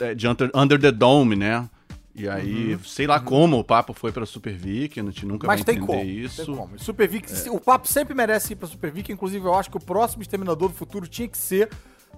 é, 0.00 0.14
de 0.14 0.26
Under, 0.28 0.80
the 0.80 0.90
Dome, 0.90 1.36
né? 1.36 1.68
E 2.16 2.28
aí, 2.28 2.78
sei 2.84 3.08
lá 3.08 3.18
como 3.18 3.58
o 3.58 3.64
papo 3.64 3.92
foi 3.92 4.12
pra 4.12 4.24
Super 4.24 4.54
Vic, 4.54 5.00
a 5.00 5.02
gente 5.02 5.26
nunca 5.26 5.48
Mas 5.48 5.60
vai 5.60 5.64
tem 5.64 5.82
entender 5.82 5.98
como, 5.98 6.04
isso. 6.08 6.46
tem 6.46 6.54
como. 6.54 6.78
Super 6.78 7.08
Vic, 7.08 7.28
o 7.50 7.60
papo 7.60 7.88
sempre 7.88 8.14
merece 8.14 8.52
ir 8.52 8.56
pra 8.56 8.68
Super 8.68 8.92
Vic, 8.92 9.10
inclusive 9.10 9.44
eu 9.44 9.52
acho 9.54 9.68
que 9.68 9.76
o 9.76 9.80
próximo 9.80 10.22
Exterminador 10.22 10.68
do 10.68 10.74
Futuro 10.74 11.08
tinha 11.08 11.26
que 11.26 11.36
ser 11.36 11.68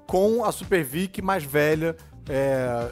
com 0.06 0.44
a 0.44 0.52
Super 0.52 0.84
Vic 0.84 1.22
mais 1.22 1.44
velha 1.44 1.96
é, 2.28 2.88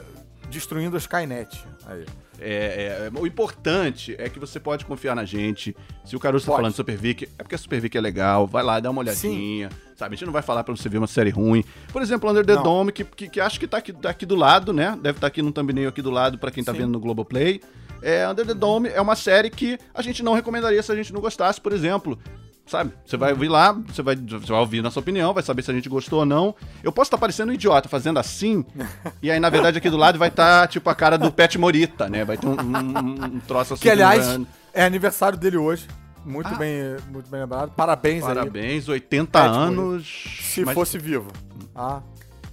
destruindo 0.49 0.97
a 0.97 0.99
Skynet. 0.99 1.65
Aí. 1.87 2.05
É, 2.41 3.11
é, 3.15 3.19
o 3.19 3.27
importante 3.27 4.15
é 4.19 4.29
que 4.29 4.39
você 4.39 4.59
pode 4.59 4.85
confiar 4.85 5.15
na 5.15 5.25
gente. 5.25 5.77
Se 6.05 6.17
o 6.17 6.21
Caruso 6.21 6.45
tá 6.45 6.53
Pode. 6.53 6.59
falando 6.59 6.73
de 6.73 6.77
Super 6.77 6.97
Vic, 6.97 7.29
é 7.39 7.43
porque 7.43 7.55
a 7.55 7.59
Super 7.59 7.81
Vic 7.81 7.97
é 7.97 8.01
legal. 8.01 8.47
Vai 8.47 8.63
lá, 8.63 8.81
dá 8.81 8.91
uma 8.91 9.01
olhadinha. 9.01 9.71
Sabe? 9.97 10.15
A 10.15 10.17
gente 10.17 10.27
não 10.27 10.33
vai 10.33 10.43
falar 10.43 10.65
pra 10.65 10.75
você 10.75 10.89
ver 10.89 10.99
uma 10.99 11.07
série 11.07 11.31
ruim. 11.31 11.65
Por 11.93 12.03
exemplo, 12.03 12.29
Under 12.29 12.45
the 12.45 12.57
Não. 12.57 12.63
Dome, 12.63 12.93
que, 12.93 13.05
que, 13.05 13.29
que 13.29 13.41
acho 13.41 13.61
que 13.61 13.67
tá 13.67 13.79
aqui, 13.79 13.93
tá 13.93 14.11
aqui 14.11 14.27
do 14.27 14.35
lado, 14.35 14.73
né? 14.73 14.99
Deve 15.01 15.19
estar 15.19 15.29
aqui 15.29 15.41
no 15.43 15.53
thumbnail 15.53 15.89
aqui 15.89 16.03
do 16.03 16.11
lado 16.11 16.37
pra 16.37 16.51
quem 16.51 16.65
tá 16.65 16.73
Sim. 16.73 16.79
vendo 16.79 16.93
no 16.93 17.01
Globoplay. 17.01 17.61
É, 18.03 18.29
Under 18.29 18.45
the 18.45 18.55
Dome 18.55 18.89
é 18.89 19.01
uma 19.01 19.17
série 19.17 19.49
que 19.49 19.79
a 19.95 20.03
gente 20.03 20.23
não 20.23 20.35
recomendaria 20.35 20.83
se 20.83 20.91
a 20.91 20.97
gente 20.97 21.13
não 21.13 21.21
gostasse, 21.21 21.61
por 21.61 21.73
exemplo. 21.73 22.19
Sabe? 22.67 22.93
Você 23.05 23.17
vai 23.19 23.33
ouvir 23.33 23.49
lá, 23.49 23.73
você 23.73 24.01
vai, 24.01 24.17
você 24.17 24.47
vai 24.51 24.61
ouvir 24.61 24.81
nossa 24.83 24.99
opinião, 24.99 25.35
vai 25.35 25.43
saber 25.43 25.61
se 25.63 25.71
a 25.71 25.75
gente 25.75 25.89
gostou 25.89 26.21
ou 26.21 26.25
não. 26.27 26.55
Eu 26.83 26.91
posso 26.91 27.09
estar 27.09 27.19
parecendo 27.19 27.53
um 27.53 27.55
idiota 27.55 27.89
fazendo 27.91 28.19
assim, 28.19 28.65
e 29.23 29.31
aí, 29.31 29.39
na 29.39 29.51
verdade, 29.51 29.77
aqui 29.79 29.91
do 29.91 29.99
lado 29.99 30.19
vai 30.19 30.29
estar, 30.29 30.67
tipo, 30.69 30.89
a 30.89 30.95
cara 30.95 31.19
do 31.19 31.31
Pet 31.31 31.59
Morita, 31.59 32.09
né? 32.09 32.25
Vai 32.25 32.39
ter 32.39 32.47
um, 32.47 32.53
um- 32.53 33.25
um 33.37 33.41
troço 33.41 33.75
assim. 33.75 33.83
Que, 33.83 33.91
aliás, 33.91 34.39
do- 34.39 34.47
é 34.73 34.83
aniversário 34.85 35.37
dele 35.39 35.59
hoje. 35.59 35.87
Muito, 36.25 36.49
Ah. 36.49 36.55
bem, 36.57 36.97
muito 37.13 37.29
bem 37.31 37.41
lembrado. 37.41 37.71
Parabéns, 37.77 38.23
aí. 38.25 38.35
Parabéns, 38.35 38.89
80 38.89 39.43
Pet 39.43 39.51
anos. 39.55 40.25
Se 40.41 40.65
Mas- 40.65 40.75
fosse 40.75 40.97
vivo. 40.97 41.31
Ah, 41.77 42.01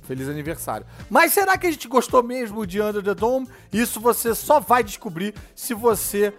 feliz 0.04 0.28
aniversário. 0.28 0.86
Mas 1.10 1.32
será 1.32 1.58
que 1.58 1.68
a 1.68 1.72
gente 1.72 1.88
gostou 1.88 2.22
mesmo 2.22 2.68
de 2.68 2.82
Under 2.82 3.02
the 3.02 3.16
Dome? 3.16 3.48
Isso 3.72 4.02
você 4.02 4.36
só 4.36 4.60
vai 4.60 4.84
descobrir 4.84 5.34
se 5.56 5.74
você 5.74 6.34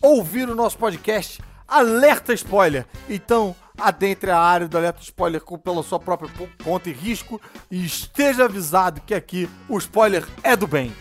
ouvir 0.00 0.48
o 0.48 0.56
nosso 0.56 0.76
podcast 0.76 1.40
Alerta 1.72 2.34
Spoiler. 2.34 2.86
Então, 3.08 3.56
adentre 3.78 4.30
a 4.30 4.38
área 4.38 4.68
do 4.68 4.76
Alerta 4.76 5.00
Spoiler 5.00 5.40
com, 5.40 5.56
pela 5.56 5.82
sua 5.82 5.98
própria 5.98 6.30
conta 6.62 6.90
e 6.90 6.92
risco 6.92 7.40
e 7.70 7.82
esteja 7.82 8.44
avisado 8.44 9.00
que 9.00 9.14
aqui 9.14 9.48
o 9.70 9.78
spoiler 9.78 10.22
é 10.42 10.54
do 10.54 10.66
bem. 10.66 10.94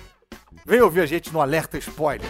Vem 0.66 0.82
ouvir 0.82 1.02
a 1.02 1.06
gente 1.06 1.32
no 1.34 1.42
Alerta 1.42 1.78
Spoiler. 1.78 2.30